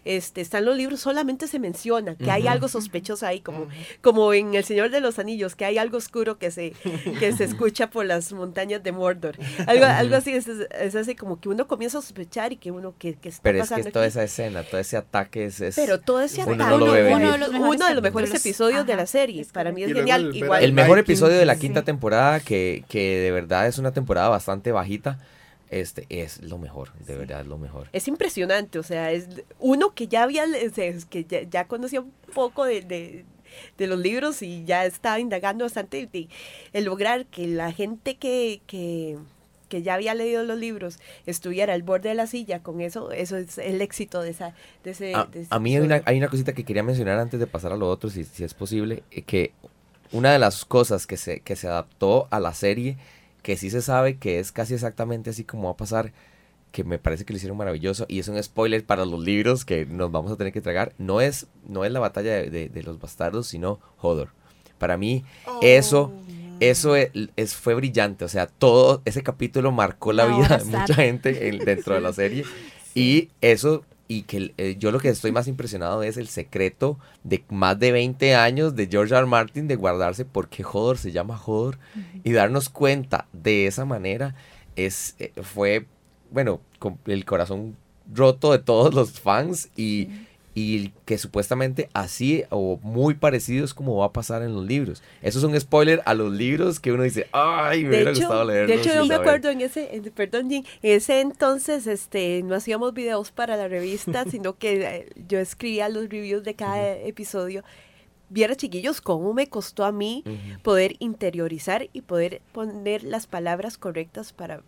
[0.05, 3.67] este, está en los libros, solamente se menciona que hay algo sospechoso ahí, como,
[4.01, 6.73] como en El Señor de los Anillos, que hay algo oscuro que se,
[7.19, 9.37] que se escucha por las montañas de Mordor.
[9.67, 12.95] Algo, algo así, es, es así como que uno comienza a sospechar y que uno,
[12.97, 15.61] que, que está Pero es que toda esa escena, todo ese ataque es...
[15.61, 17.93] es- Pero todo ese uno ataque no lo ve uno de los mejores uno de
[17.95, 18.45] los mejores capítulos.
[18.45, 19.45] episodios de la serie.
[19.53, 20.27] Para mí es genial.
[20.29, 21.61] el Igual, ver el mejor Vikings, episodio de la sí.
[21.61, 25.19] quinta temporada, que, que de verdad es una temporada bastante bajita,
[25.72, 27.88] este es lo mejor, de verdad lo mejor.
[27.93, 29.28] es impresionante, o sea, es
[29.59, 30.45] uno que ya había,
[31.09, 33.26] que ya, ya conocía un poco de, de-
[33.78, 36.30] de los libros y ya estaba indagando bastante de,
[36.72, 39.17] el lograr que la gente que, que,
[39.67, 43.36] que ya había leído los libros estuviera al borde de la silla con eso, eso
[43.36, 44.53] es el éxito de esa,
[44.86, 47.19] de ese, A, de ese a mí hay una, hay una cosita que quería mencionar
[47.19, 49.51] antes de pasar a lo otro, si, si es posible, eh, que
[50.13, 52.97] una de las cosas que se, que se adaptó a la serie,
[53.41, 56.11] que sí se sabe que es casi exactamente así como va a pasar,
[56.71, 59.85] que me parece que lo hicieron maravilloso, y es un spoiler para los libros que
[59.85, 62.83] nos vamos a tener que tragar, no es, no es la batalla de, de- de
[62.83, 64.29] los bastardos, sino Hodor.
[64.77, 65.23] Para mí,
[65.61, 66.13] eso...
[66.59, 70.65] Eso es, es- fue brillante, o sea, todo ese capítulo marcó la La vida de
[70.65, 72.45] mucha gente en- dentro de la serie.
[72.93, 77.45] Y eso, y que eh, yo lo que estoy más impresionado es el secreto de
[77.47, 79.20] más de 20 años de George R.
[79.22, 79.26] R.
[79.26, 81.80] Martin de guardarse por qué Hodor se llama Hodor
[82.26, 84.36] y darnos cuenta de esa manera
[84.76, 85.86] es eh, fue,
[86.30, 87.78] bueno, con el corazón
[88.14, 90.09] roto de todos los fans y,
[90.53, 95.01] y que supuestamente así o muy parecido es como va a pasar en los libros.
[95.21, 98.19] Eso es un spoiler a los libros que uno dice, ay, me De hubiera hecho,
[98.21, 98.67] gustado leerlos.
[98.75, 99.27] de hecho yo me saber".
[99.27, 103.67] acuerdo en ese, en- perdón, Jin, en ese entonces este, no hacíamos videos para la
[103.67, 107.63] revista, sino que eh, yo escribía los reviews de cada episodio.
[108.29, 110.23] Viera chiquillos, cómo me costó a mí
[110.63, 114.63] poder interiorizar y poder poner las palabras correctas para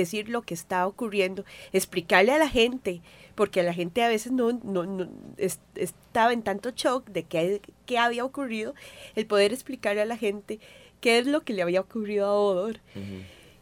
[0.00, 3.00] decir lo que está ocurriendo, explicarle a la gente,
[3.34, 7.60] porque la gente a veces no, no, no- es- estaba en tanto shock de qué,
[7.86, 8.74] qué había ocurrido,
[9.14, 10.58] el poder explicarle a la gente
[11.00, 12.80] qué es lo que le había ocurrido a Odor.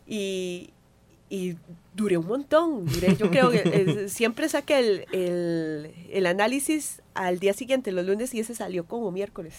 [0.07, 0.71] Y,
[1.31, 1.57] y
[1.95, 7.39] duré un montón, duré, yo creo que eh, siempre saqué el, el, el análisis al
[7.39, 9.55] día siguiente, los lunes, y ese salió como miércoles.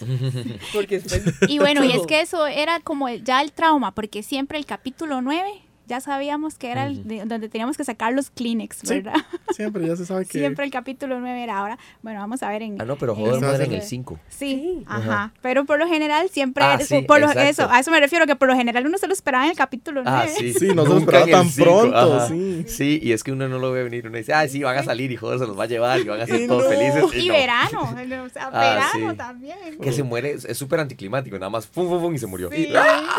[0.72, 4.22] Porque después Y bueno, y es que eso era como el- ya el trauma, porque
[4.22, 5.50] siempre el capítulo 9
[5.86, 8.88] ya sabíamos que era el de- donde teníamos que sacar los Kleenex, Sí.
[8.94, 9.14] ¿verdad?
[9.56, 10.38] Siempre ya se sabe que.
[10.38, 11.78] Siempre el capítulo 9 era ahora.
[12.02, 12.80] Bueno, vamos a ver en.
[12.80, 14.18] Ah, no, pero Hodor ese muere en el 5.
[14.28, 14.36] Sí,
[14.78, 14.84] Sí.
[14.86, 15.32] ajá.
[15.42, 16.64] Pero por lo general siempre.
[16.64, 18.98] Ah, era- sí, por lo- eso, a eso me refiero, que por lo general uno
[18.98, 20.18] se lo esperaba en el capítulo 9.
[20.22, 20.52] Ah, sí.
[20.58, 22.28] Sí, no se lo esperaba tan cinco, pronto, ajá.
[22.28, 22.64] sí.
[22.68, 24.06] Sí, y es que uno no lo ve venir.
[24.08, 26.04] Uno dice, ah, sí, van a salir y joder, se los va a llevar y
[26.04, 26.70] van a ser Y todos no.
[26.70, 27.04] felices.
[27.24, 27.34] Y no.
[27.34, 27.80] verano,
[28.24, 28.60] o sea, Ah,
[28.92, 29.16] verano sí.
[29.16, 29.56] también.
[29.80, 32.50] Que se muere, es súper anticlimático, nada más, fum, fum, fum, y se murió.
[32.50, 32.66] Sí.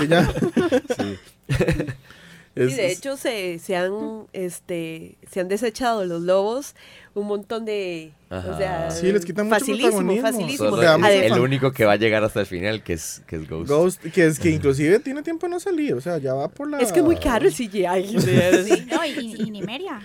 [0.02, 0.34] Y ya.
[2.58, 6.76] Es- Sí, de hecho se, se han este se han desechado los lobos
[7.14, 8.50] un montón de Ajá.
[8.52, 10.28] o sea, Sí, les quitan mucho facilísimo, protagonismo.
[10.28, 10.70] facilísimo.
[10.70, 13.50] Solo Veamos el, único que va a llegar hasta el final, que es, que es
[13.50, 13.70] Ghost.
[13.70, 16.70] Ghost, que es que inclusive tiene tiempo de no salir, o sea, ya va por
[16.70, 16.78] la...
[16.78, 18.20] Es que es muy caro el CGI.
[18.20, 20.00] Sí, no, y, y, y Nimeria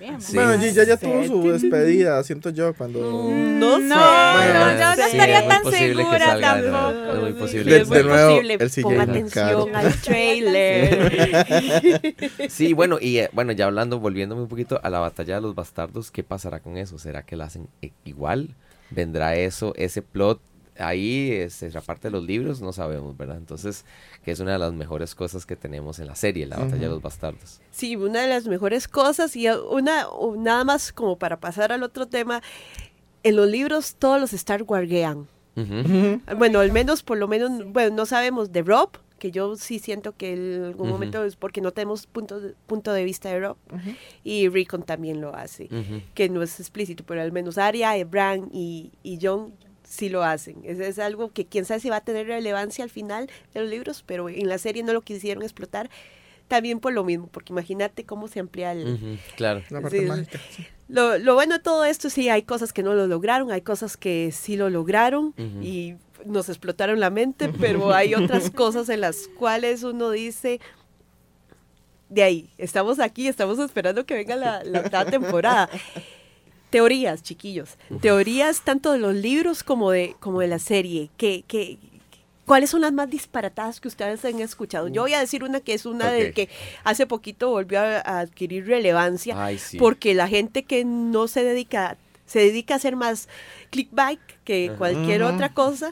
[0.00, 0.20] también.
[0.20, 0.34] Sí.
[0.34, 0.72] Bueno, ¿verdad?
[0.72, 3.00] ya, ya tuvo su despedida, siento yo, cuando...
[3.00, 3.82] No sé.
[3.84, 7.12] No, no, yo no sí, estaría tan segura tampoco.
[7.12, 8.50] es muy Sí, posible De- nuevo, el
[9.00, 11.12] atención al trailer.
[12.48, 15.54] Sí, bueno, y eh, bueno, ya hablando, volviéndome un poquito a la batalla de los
[15.54, 16.98] bastardos, ¿qué pasará con eso?
[16.98, 18.48] ¿Será que la hacen eh, igual?
[18.90, 20.40] ¿Vendrá eso, ese plot
[20.80, 22.60] ahí, es, es la parte de los libros?
[22.60, 23.36] No sabemos, ¿verdad?
[23.36, 23.84] Entonces,
[24.24, 26.88] que es una de las mejores cosas que tenemos en la serie, la batalla de
[26.88, 27.60] los bastardos.
[27.70, 30.06] Sí, una de las mejores cosas y una
[30.36, 32.42] nada más como para pasar al otro tema.
[33.22, 35.28] En los libros todos los Star Warguean.
[36.36, 40.16] Bueno, al menos, por lo menos, bueno, no sabemos de Rob, que yo sí siento
[40.16, 43.56] que en algún momento es porque no tenemos punto de, punto de vista de Rob.
[44.24, 45.68] Y Rickon también lo hace,
[46.14, 49.52] que no es explícito, pero al menos Arya, Bran y, y John
[49.90, 50.60] sí lo hacen.
[50.62, 53.68] Es, es algo que quién sabe si va a tener relevancia al final de los
[53.68, 55.90] libros, pero en la serie no lo quisieron explotar.
[56.46, 59.18] también por lo mismo, porque imagínate cómo se amplía el...
[59.36, 59.62] Claro.
[59.70, 60.40] La parte Sí, mágica.
[60.50, 60.66] sí.
[60.88, 63.96] Lo, lo bueno de todo esto, sí, hay cosas que no lo lograron, hay cosas
[63.96, 65.32] que sí lo lograron
[65.62, 65.94] y
[66.26, 70.60] nos explotaron la mente, pero hay otras cosas en las cuales uno dice,
[72.08, 75.68] de ahí, estamos aquí, estamos esperando que venga la, la octava temporada.
[76.70, 81.78] Teorías, chiquillos, teorías tanto de los libros como de, como de la serie, que, que,
[82.46, 84.88] ¿Cuáles son las más disparatadas que ustedes han escuchado?
[84.88, 86.34] Yo voy a decir una que es una de Ok.
[86.34, 86.48] que
[86.82, 89.78] hace poquito volvió a, a adquirir relevancia Ay, sí.
[89.78, 91.96] porque la gente que no se dedica
[92.26, 93.28] se dedica a hacer más
[93.70, 95.90] clickbait que cualquier otra cosa.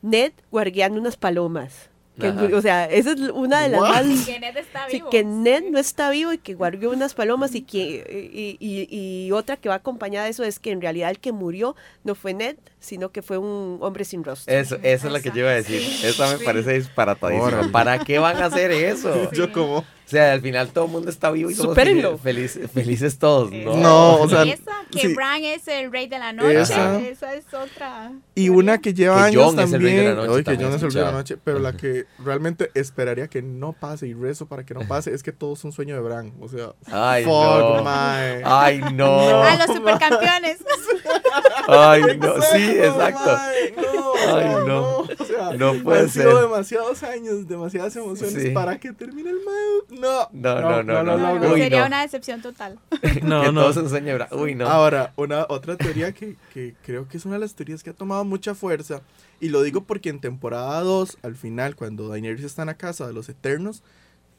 [0.00, 1.87] Ned guardiando unas palomas.
[2.18, 4.04] Que, o sea, esa es una de las What?
[4.04, 4.26] más...
[4.26, 5.10] Que Ned está Sí, vivo.
[5.10, 9.32] que Ned no está vivo y que guardió unas palomas y que y, y- y
[9.32, 12.34] otra que va acompañada de eso es que en realidad el que murió no fue
[12.34, 14.52] Ned, sino que fue un hombre sin rostro.
[14.54, 15.80] Eso, eso es lo que yo iba a decir.
[15.80, 16.44] Sí, Esa me sí.
[16.44, 17.70] parece disparatadísima.
[17.72, 19.30] ¿Para qué van a hacer eso?
[19.32, 19.84] Yo como...
[20.08, 21.76] O sea, al final todo el mundo está vivo y somos
[22.22, 23.76] felices, felices todos, ¿no?
[23.76, 25.14] No, o sea, esa, que sí.
[25.14, 26.62] Bran es el rey de la noche.
[26.62, 26.98] Esa.
[26.98, 28.12] Esa, es otra.
[28.34, 30.16] Y una que lleva Que años Jon es el rey de la también.
[30.16, 31.36] noche, Oye, que también Jon es el rey de la noche.
[31.44, 35.22] Pero la que realmente esperaría que no pase y rezo para que no pase es
[35.22, 36.32] que todo es un sueño de Bran.
[36.40, 37.84] O sea, Ay, fuck, no.
[37.84, 38.42] mae.
[38.46, 39.42] Ay, no.
[39.42, 40.58] A los supercampeones.
[41.68, 42.40] Ay, no.
[42.42, 43.30] Sí, exacto.
[43.76, 44.88] no, Ay, sea, no.
[44.98, 46.42] o sea, No puede han sido ser.
[46.42, 48.50] demasiados años, demasiadas emociones Sí.
[48.50, 50.00] para que termine el mae.
[50.00, 51.16] No, No, no, no, no.
[51.18, 51.86] No, no, Uy, sería no.
[51.86, 52.78] una decepción total.
[53.22, 53.72] No, que no.
[53.72, 54.28] de Bran.
[54.32, 54.66] Uy, no.
[54.68, 57.94] Ahora, una otra teoría que, que creo que es una de las teorías que ha
[57.94, 59.02] tomado mucha fuerza,
[59.40, 63.06] y lo digo porque en temporada 2, al final, cuando Daenerys está en la casa
[63.06, 63.82] de los Eternos,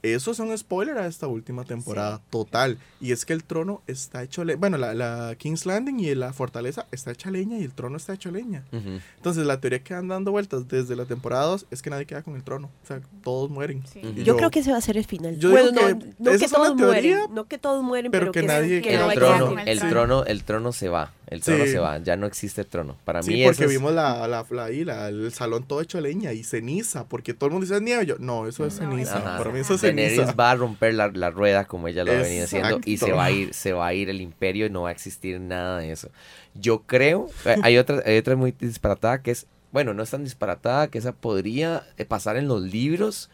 [0.04, 2.78] eso es un spoiler a esta última temporada, total.
[3.02, 4.60] Y es que el trono está hecho leña.
[4.60, 8.14] Bueno, la, la King's Landing y la fortaleza está hecha leña y el trono está
[8.14, 8.64] hecho leña.
[8.72, 9.00] Ujú.
[9.18, 12.24] Entonces, la teoría que anda dando vueltas desde la temporada 2 es que nadie queda
[12.24, 12.70] con el trono.
[12.84, 13.84] O sea, todos mueren.
[13.92, 14.02] Sí.
[14.16, 15.38] Y Yo, creo que ese va a ser el final.
[15.40, 18.12] yo bueno, digo no, que no esa que todos teoría, mueren, no que todos mueren,
[18.12, 20.26] pero pero, que que, nadie que queda no con el trono, el el trono.
[20.26, 21.14] el trono se va.
[21.28, 21.72] El trono Sí.
[21.72, 22.00] se va.
[22.00, 22.98] Ya no existe trono.
[23.06, 26.02] Para Sí, mí porque es- vimos la, la, la- ahí, la- el salón todo hecho
[26.02, 28.06] leña y ceniza, porque todo el mundo dice "Es nieve.
[28.08, 29.24] Yo, no, eso es No, ceniza.
[29.38, 32.16] Para mí eso es Daenerys va a romper la, la rueda como ella lo ha
[32.16, 34.84] venido haciendo y se va a ir, se va a ir el imperio y no
[34.84, 36.10] va a existir nada de eso.
[36.56, 40.24] Yo creo, eh, hay otra, hay otra muy disparatada que es, bueno, no es tan
[40.24, 43.30] disparatada que esa podría eh, pasar en los libros,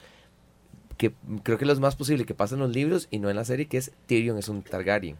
[0.97, 3.35] que creo que lo es más posible que pase en los libros y no en
[3.35, 5.17] la serie, que es Tyrion es un Targaryen.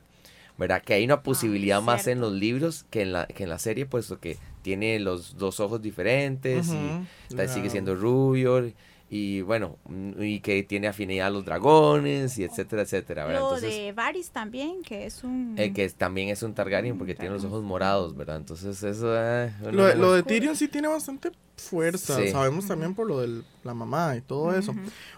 [0.58, 0.82] ¿Verdad?
[0.82, 3.86] Que hay una posibilidad más en los libros que en la, que en la serie,
[3.86, 7.36] puesto que tiene los dos ojos diferentes y Ujú.
[7.36, 8.72] Tal- sigue siendo rubio
[9.10, 13.42] y bueno, mm, y que tiene afinidad a los dragones y etcétera, etcétera, ¿verdad?
[13.42, 15.56] Lo Entonces, de Varys también, que es un...
[15.58, 18.38] eh, que es- también es un Targaryen porque tiene los ojos morados, ¿verdad?
[18.38, 19.14] Entonces eso...
[19.16, 22.18] eh, Lo, lo de Tyrion sí tiene bastante fuerza.
[22.20, 22.30] Sí.
[22.30, 24.74] Sabemos también por lo de la mamá y todo eso.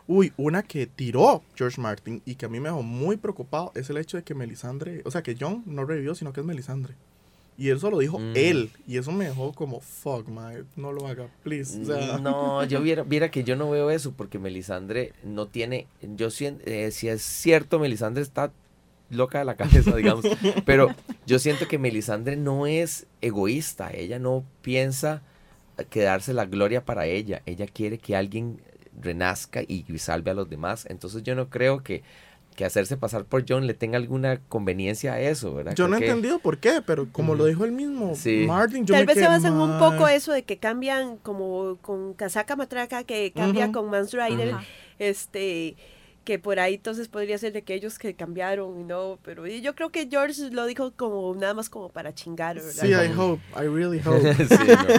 [0.06, 3.90] Uy, una que tiró George Martin y que a mí me dejó muy preocupado es
[3.90, 6.94] el hecho de que Melisandre, o sea, que John no revivió, sino que es Melisandre.
[7.58, 8.34] Y eso lo dijo Mm.
[8.36, 8.70] él.
[8.88, 11.82] Y eso me dejó como, fuck, man, no lo haga, please.
[11.82, 15.88] O sea, No, yo viera, viera que yo no veo eso porque Melisandre no tiene,
[16.02, 18.52] yo siento, si es cierto, Melisandre está
[19.10, 20.26] loca de la cabeza, digamos,
[20.66, 20.94] pero
[21.26, 25.24] yo siento que Melisandre no es egoísta, ella no piensa
[25.90, 28.60] quedarse la gloria para ella, ella quiere que alguien
[29.00, 32.04] renazca y salve a los demás, entonces yo no creo que,
[32.58, 35.76] que hacerse pasar por John le tenga alguna conveniencia a eso, ¿verdad?
[35.76, 38.44] yo no he Creo que- entendido por qué, pero como lo dijo él mismo, Sí.
[38.48, 42.14] Martin, yo Tal me vez se basan un poco eso de que cambian como con
[42.16, 43.74] Casaca Matraca, que cambia Ujú.
[43.74, 44.64] con Mans Rider, Ajá.
[45.00, 45.76] este
[46.26, 49.92] que por ahí entonces podría ser de aquellos que cambiaron y no, pero yo creo
[49.92, 52.72] que George lo dijo como nada más como para chingar, ¿verdad?
[52.84, 54.34] Sí, I hope, I really hope.
[54.36, 54.56] Sí,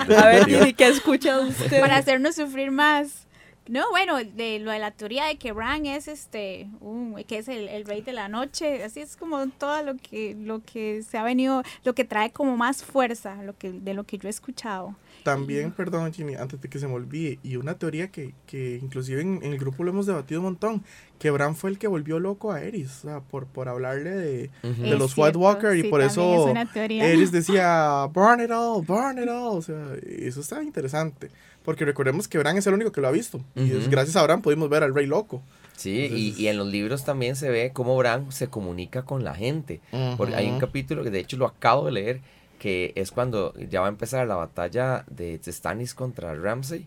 [0.09, 0.47] no, A ver.
[0.47, 1.81] Dini, ¿qué ha escuchado usted?
[1.81, 3.27] para hacernos sufrir más.
[3.69, 6.69] No, bueno, de lo de la teoría de que Bran es este,
[7.27, 10.63] que es el, el rey de la noche, así es como todo lo que, lo
[10.65, 14.19] que se ha venido, lo que trae como más fuerza, lo que, de lo que
[14.19, 14.97] yo he escuchado.
[15.23, 19.21] También, perdón, Ginny, antes de que se me olvide, y una teoría que, que inclusive
[19.21, 20.83] en, en el grupo lo hemos debatido un montón,
[21.19, 24.51] que Bran fue el que volvió loco a Eris, o sea, por, por hablarle de,
[24.63, 26.69] de los cierto, White Walker, y por eso es.
[26.77, 31.31] Eris decía, burn it all, burn it all, o sea, eso está interesante,
[31.69, 33.91] porque recordemos que Bran es el único que lo ha visto, y es Ujú.
[33.91, 35.43] gracias a Bran pudimos ver al Rey Loco.
[35.77, 39.23] Sí, y, Entonces- y en los libros también se ve cómo Bran se comunica con
[39.23, 39.83] la gente.
[40.17, 42.21] Porque hay un capítulo que de hecho lo acabo de leer,
[42.59, 46.87] que es cuando ya va a empezar la batalla de Stannis contra Ramsay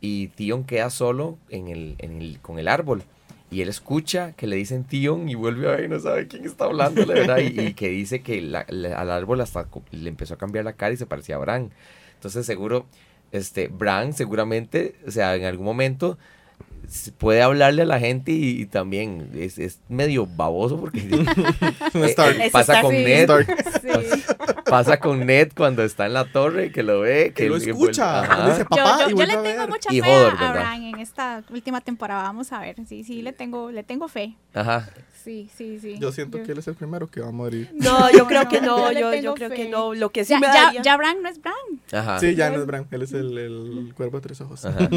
[0.00, 3.02] y Theon queda solo en el, en el, con el árbol.
[3.50, 6.44] Y él escucha que le dicen Theon y vuelve a ver y no sabe quién
[6.44, 7.38] está hablando, la verdad.
[7.38, 10.74] Y, y que dice que la- la- al árbol hasta le empezó a cambiar la
[10.74, 11.70] cara y se parecía a Bran.
[12.14, 12.86] Entonces seguro,
[13.32, 16.18] este, Bran seguramente, o sea, en algún momento
[17.18, 20.98] puede hablarle a la gente y, y también es, es medio baboso porque
[21.94, 22.40] eh, Stark.
[22.40, 22.92] eh, pasa con.
[22.92, 23.46] Ned, Stark.
[23.80, 24.22] Sí.
[24.66, 28.22] pasa con Ned cuando está en la torre que lo ve, Que lo que escucha.
[28.22, 30.52] vuelve- Yo, papá yo- y yo vuelve le a tengo mucha fe Hodor, a.
[30.52, 32.22] Bran en esta última temporada.
[32.22, 32.76] Vamos a ver.
[32.88, 34.34] Sí, sí, le tengo, le tengo fe.
[34.54, 34.88] Ajá.
[35.22, 35.98] Sí, sí, sí.
[36.00, 37.70] Yo siento que él es el primero que va a morir.
[37.74, 39.54] No, yo No, creo no, que no, yo yo, creo fe.
[39.54, 39.94] que no.
[39.94, 40.82] Lo que sí Ya, me ya, daría...
[40.82, 41.54] ya Bran no es Bran.
[41.92, 42.18] Ajá.
[42.18, 42.88] Sí, ya no es Bran.
[42.90, 44.64] Él es el, el cuervo de tres ojos.
[44.64, 44.88] Ajá.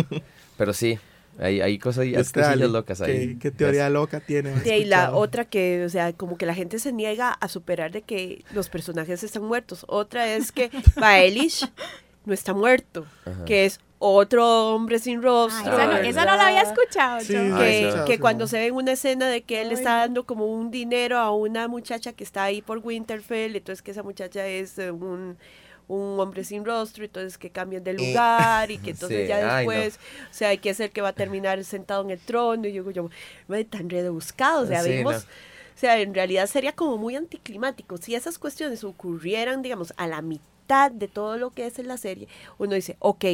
[0.57, 0.97] Pero sí,
[1.39, 3.35] hay, hay cosas, hay cosillas locas ahí.
[3.35, 4.59] ¿Qué, qué teoría loca tiene?
[4.61, 7.91] Sí, y la otra que, o sea, como que la gente se niega a superar
[7.91, 9.85] de que los personajes están muertos.
[9.87, 11.67] Otra es que Baelish
[12.25, 13.45] no está muerto, Ajá.
[13.45, 15.73] que es otro hombre sin rostro.
[15.73, 17.19] esa, no, esa no la había escuchado.
[17.21, 17.39] Sí, yo.
[17.39, 18.05] sí, Ay, que, no.
[18.05, 20.45] que sí, cuando se ve en una escena de que él Ay, está dando como
[20.45, 24.77] un dinero a una muchacha que está ahí por Winterfell, entonces que esa muchacha es
[24.77, 25.37] eh, un,
[25.87, 29.65] un hombre sin rostro, entonces que cambian de lugar y que entonces Sí, ya ay,
[29.65, 29.71] no.
[29.71, 29.99] después,
[30.31, 32.89] o sea, hay que ser que va a terminar sentado en el trono y yo,
[32.91, 33.09] yo
[33.47, 35.13] "Mae, tan rebuscado, o sea, Sí, vimos...
[35.13, 35.19] no.
[35.75, 37.97] O sea, en realidad sería como muy anticlimático.
[37.97, 41.97] Si esas cuestiones ocurrieran, digamos, a la mitad de todo lo que es en la
[41.97, 43.25] serie, uno dice, ok,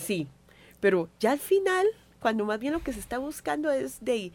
[0.00, 0.28] sí.
[0.78, 1.84] Pero ya al final,
[2.20, 4.30] cuando más bien lo que se está buscando es de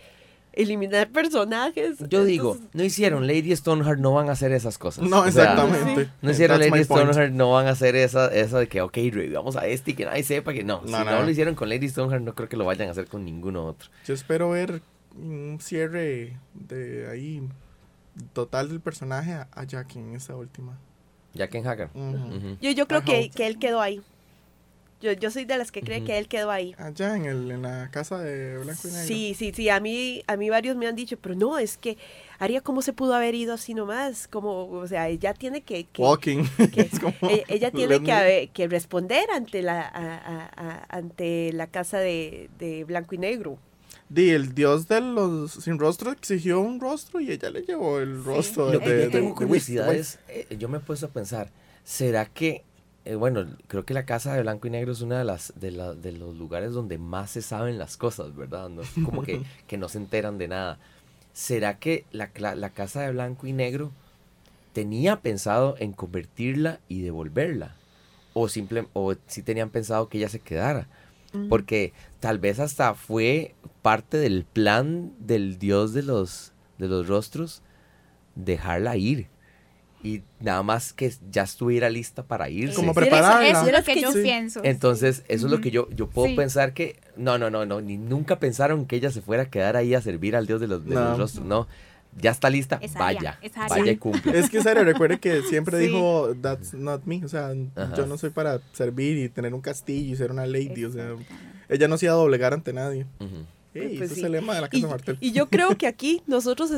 [0.62, 1.98] eliminar personajes.
[2.10, 5.08] Yo digo, entonces, no hicieron Lady Stoneheart, no van a hacer esas cosas.
[5.08, 6.10] No, O sea, exactamente.
[6.22, 6.84] No hicieron That's Lady.
[6.84, 8.98] Stoneheart, no van a hacer esa, eso de que, ok,
[9.34, 10.82] vamos a este y que nadie sepa que no.
[10.82, 11.06] No, si no.
[11.06, 13.66] no lo hicieron con Lady Stoneheart, no creo que lo vayan a hacer con ninguno
[13.66, 13.90] otro.
[14.06, 14.82] Yo espero ver
[15.16, 17.42] un cierre de ahí
[18.34, 20.78] total del personaje a, Jack en esa última.
[21.34, 21.66] Jack en.
[21.94, 22.58] Ujú.
[22.62, 23.30] Yo, yo creo I que, hope.
[23.30, 24.02] que él quedó ahí.
[25.02, 26.08] Yo, yo soy de las que cree Ujú.
[26.08, 26.76] que él quedó ahí.
[26.78, 29.08] Allá en, el, en la casa de Blanco y Negro.
[29.08, 31.98] Sí, sí, sí, a mí, a mí varios me han dicho, pero no, es que
[32.38, 34.28] Aria, ¿cómo se pudo haber ido así nomás?
[34.28, 35.86] Como, o sea, ella tiene que...
[35.86, 36.44] que- Walking.
[36.74, 41.54] que- Es como, e- ella tiene que, que responder ante la, a- a- a- ante
[41.54, 43.58] la casa de, de Blanco y Negro.
[44.10, 48.24] Di, el dios de los sin rostro exigió un rostro y ella le llevó el
[48.24, 51.06] rostro Lo de, que de- yo tengo de curiosidad es, eh, yo me he puesto
[51.06, 51.52] a pensar,
[51.84, 52.64] ¿será que,
[53.06, 55.72] eh, bueno, creo que la casa de blanco y negro es una de las de,
[55.72, 58.70] la- de los lugares donde más se saben las cosas, ¿verdad?
[58.70, 60.80] No es como que, que no se enteran de nada.
[61.34, 63.92] ¿Será que la, la casa de blanco y negro
[64.74, 67.76] tenía pensado en convertirla y devolverla?
[68.34, 70.88] O, simple, o si tenían pensado que ella se quedara.
[71.48, 77.62] Porque tal vez hasta fue parte del plan del dios de los, de los rostros
[78.36, 79.28] dejarla ir.
[80.02, 82.76] Y nada más que ya estuviera lista para irse.
[82.76, 83.48] Como Eso- prepararla.
[83.50, 84.22] Eso, es lo que yo sí.
[84.22, 84.62] pienso.
[84.64, 86.36] Entonces, eso es lo que yo, yo puedo Sí.
[86.36, 86.98] pensar que...
[87.18, 87.82] No, no, no, no.
[87.82, 90.68] Ni nunca pensaron que ella se fuera a quedar ahí a servir al dios de
[90.68, 91.02] los, de No.
[91.10, 91.46] los rostros.
[91.46, 91.68] No.
[92.20, 92.80] Ya está lista.
[92.82, 93.38] Es vaya.
[93.42, 93.52] es.
[93.70, 94.40] Vaya y cumple.
[94.40, 95.88] Es que serio, recuerde que siempre Sí.
[95.88, 97.24] dijo, that's not me.
[97.26, 97.94] O sea, Ajá.
[97.96, 100.86] yo no soy para servir y tener un castillo y ser una lady.
[100.86, 101.10] O sea,
[101.68, 103.06] ella no se iba a doblegar ante nadie.
[103.20, 103.46] Ujú.
[103.88, 104.20] Pues ese sí.
[104.22, 105.18] es el lema de la Y, casa Martel.
[105.22, 106.72] y yo creo que aquí nosotros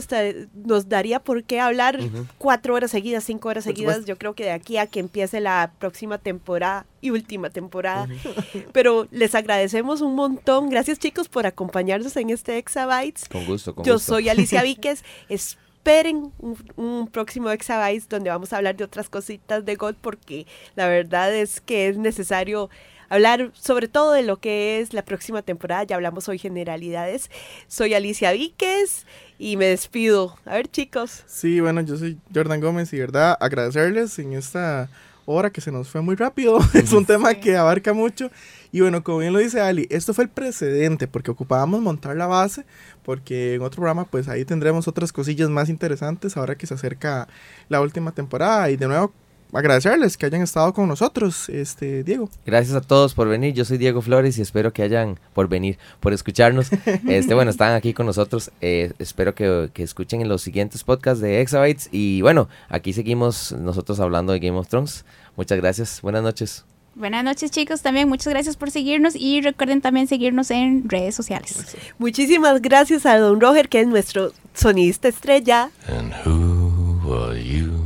[0.54, 2.00] nos daría por qué hablar
[2.38, 4.06] cuatro horas seguidas, cinco horas seguidas.
[4.06, 8.08] Yo creo que de aquí a que empiece la próxima temporada y última temporada.
[8.74, 10.70] Pero les agradecemos un montón.
[10.70, 13.28] Gracias chicos por acompañarnos en este Exabytes.
[13.30, 14.14] Con gusto, con Yo gusto.
[14.14, 15.04] soy Alicia Víquez.
[15.30, 20.46] Esperen un, un próximo Exabytes donde vamos a hablar de otras cositas de God porque
[20.76, 22.70] la verdad es que es necesario
[23.12, 25.84] hablar sobre todo de lo que es la próxima temporada.
[25.84, 27.30] Ya hablamos hoy generalidades.
[27.68, 29.06] Soy Alicia Víquez
[29.38, 30.38] y me despido.
[30.46, 31.24] A ver chicos.
[31.28, 34.90] Sí, bueno, yo soy Jordan Gómez y verdad agradecerles en esta
[35.26, 36.60] hora que se nos fue muy rápido.
[36.74, 38.32] es un tema que abarca mucho.
[38.72, 42.28] Y bueno, como bien lo dice Ali, esto fue el precedente porque ocupábamos montar la
[42.28, 42.64] base
[43.04, 47.28] porque en otro programa pues ahí tendremos otras cosillas más interesantes ahora que se acerca
[47.68, 49.12] la última temporada y de nuevo
[49.54, 52.30] agradecerles que hayan estado con nosotros, este Diego.
[52.46, 53.54] Gracias a todos por venir.
[53.54, 56.70] Yo soy Diego Flores y espero que hayan por venir, por escucharnos.
[57.08, 58.52] Este, bueno, están aquí con nosotros.
[58.62, 61.90] Eh, espero que, que escuchen en los siguientes podcasts de Exabytes.
[61.92, 65.06] Y bueno, aquí seguimos nosotros hablando de Game of Thrones.
[65.36, 66.02] Muchas gracias.
[66.02, 66.66] Buenas noches.
[66.94, 71.78] Buenas noches chicos, también muchas gracias por seguirnos y recuerden también seguirnos en redes sociales.
[71.98, 75.72] Muchísimas gracias a Don Roger que es nuestro sonidista estrella.
[75.88, 77.81] And who are you?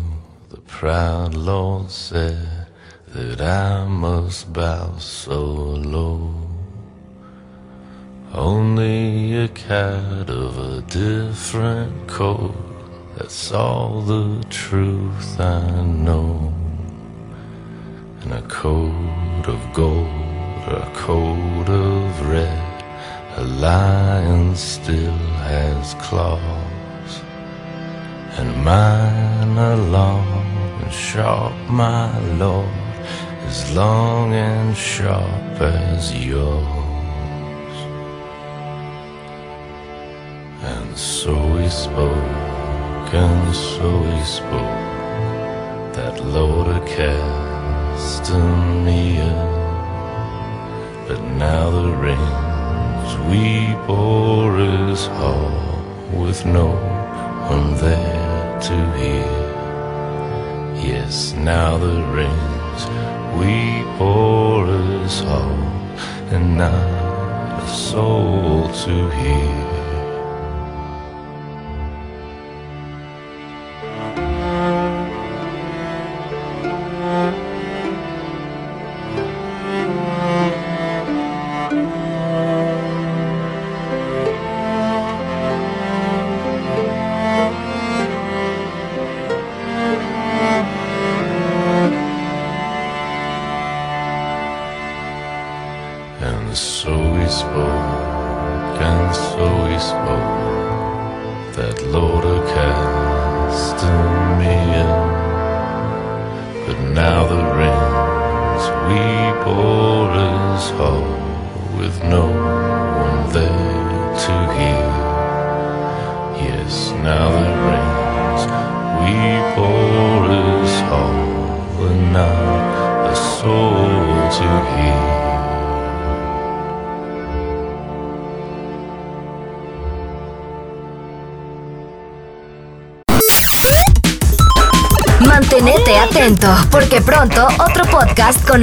[0.85, 2.67] Proud Lord said
[3.07, 6.31] that I must bow so low.
[8.31, 12.53] Only a cat of a different coat.
[13.17, 16.53] That's all the truth I know.
[18.21, 22.83] And a coat of gold or a coat of red.
[23.37, 25.17] A lion still
[25.49, 27.11] has claws.
[28.37, 30.54] And mine are long
[30.91, 32.69] sharp, my lord,
[33.47, 36.65] as long and sharp as yours.
[40.61, 44.85] And so we spoke, and so we spoke.
[45.95, 48.33] That Lord cast
[48.83, 49.15] me
[51.07, 55.51] But now the rains we bore is hall
[56.11, 56.69] with no
[57.47, 59.34] one there to hear.
[61.05, 62.81] Now the rains
[63.37, 65.51] we bore us hall
[66.33, 69.64] and not a soul to hear.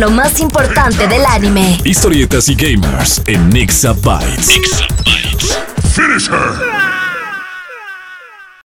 [0.02, 1.78] Lo más importante del anime.
[1.84, 5.11] Historietas y gamers en Nixa Bytes.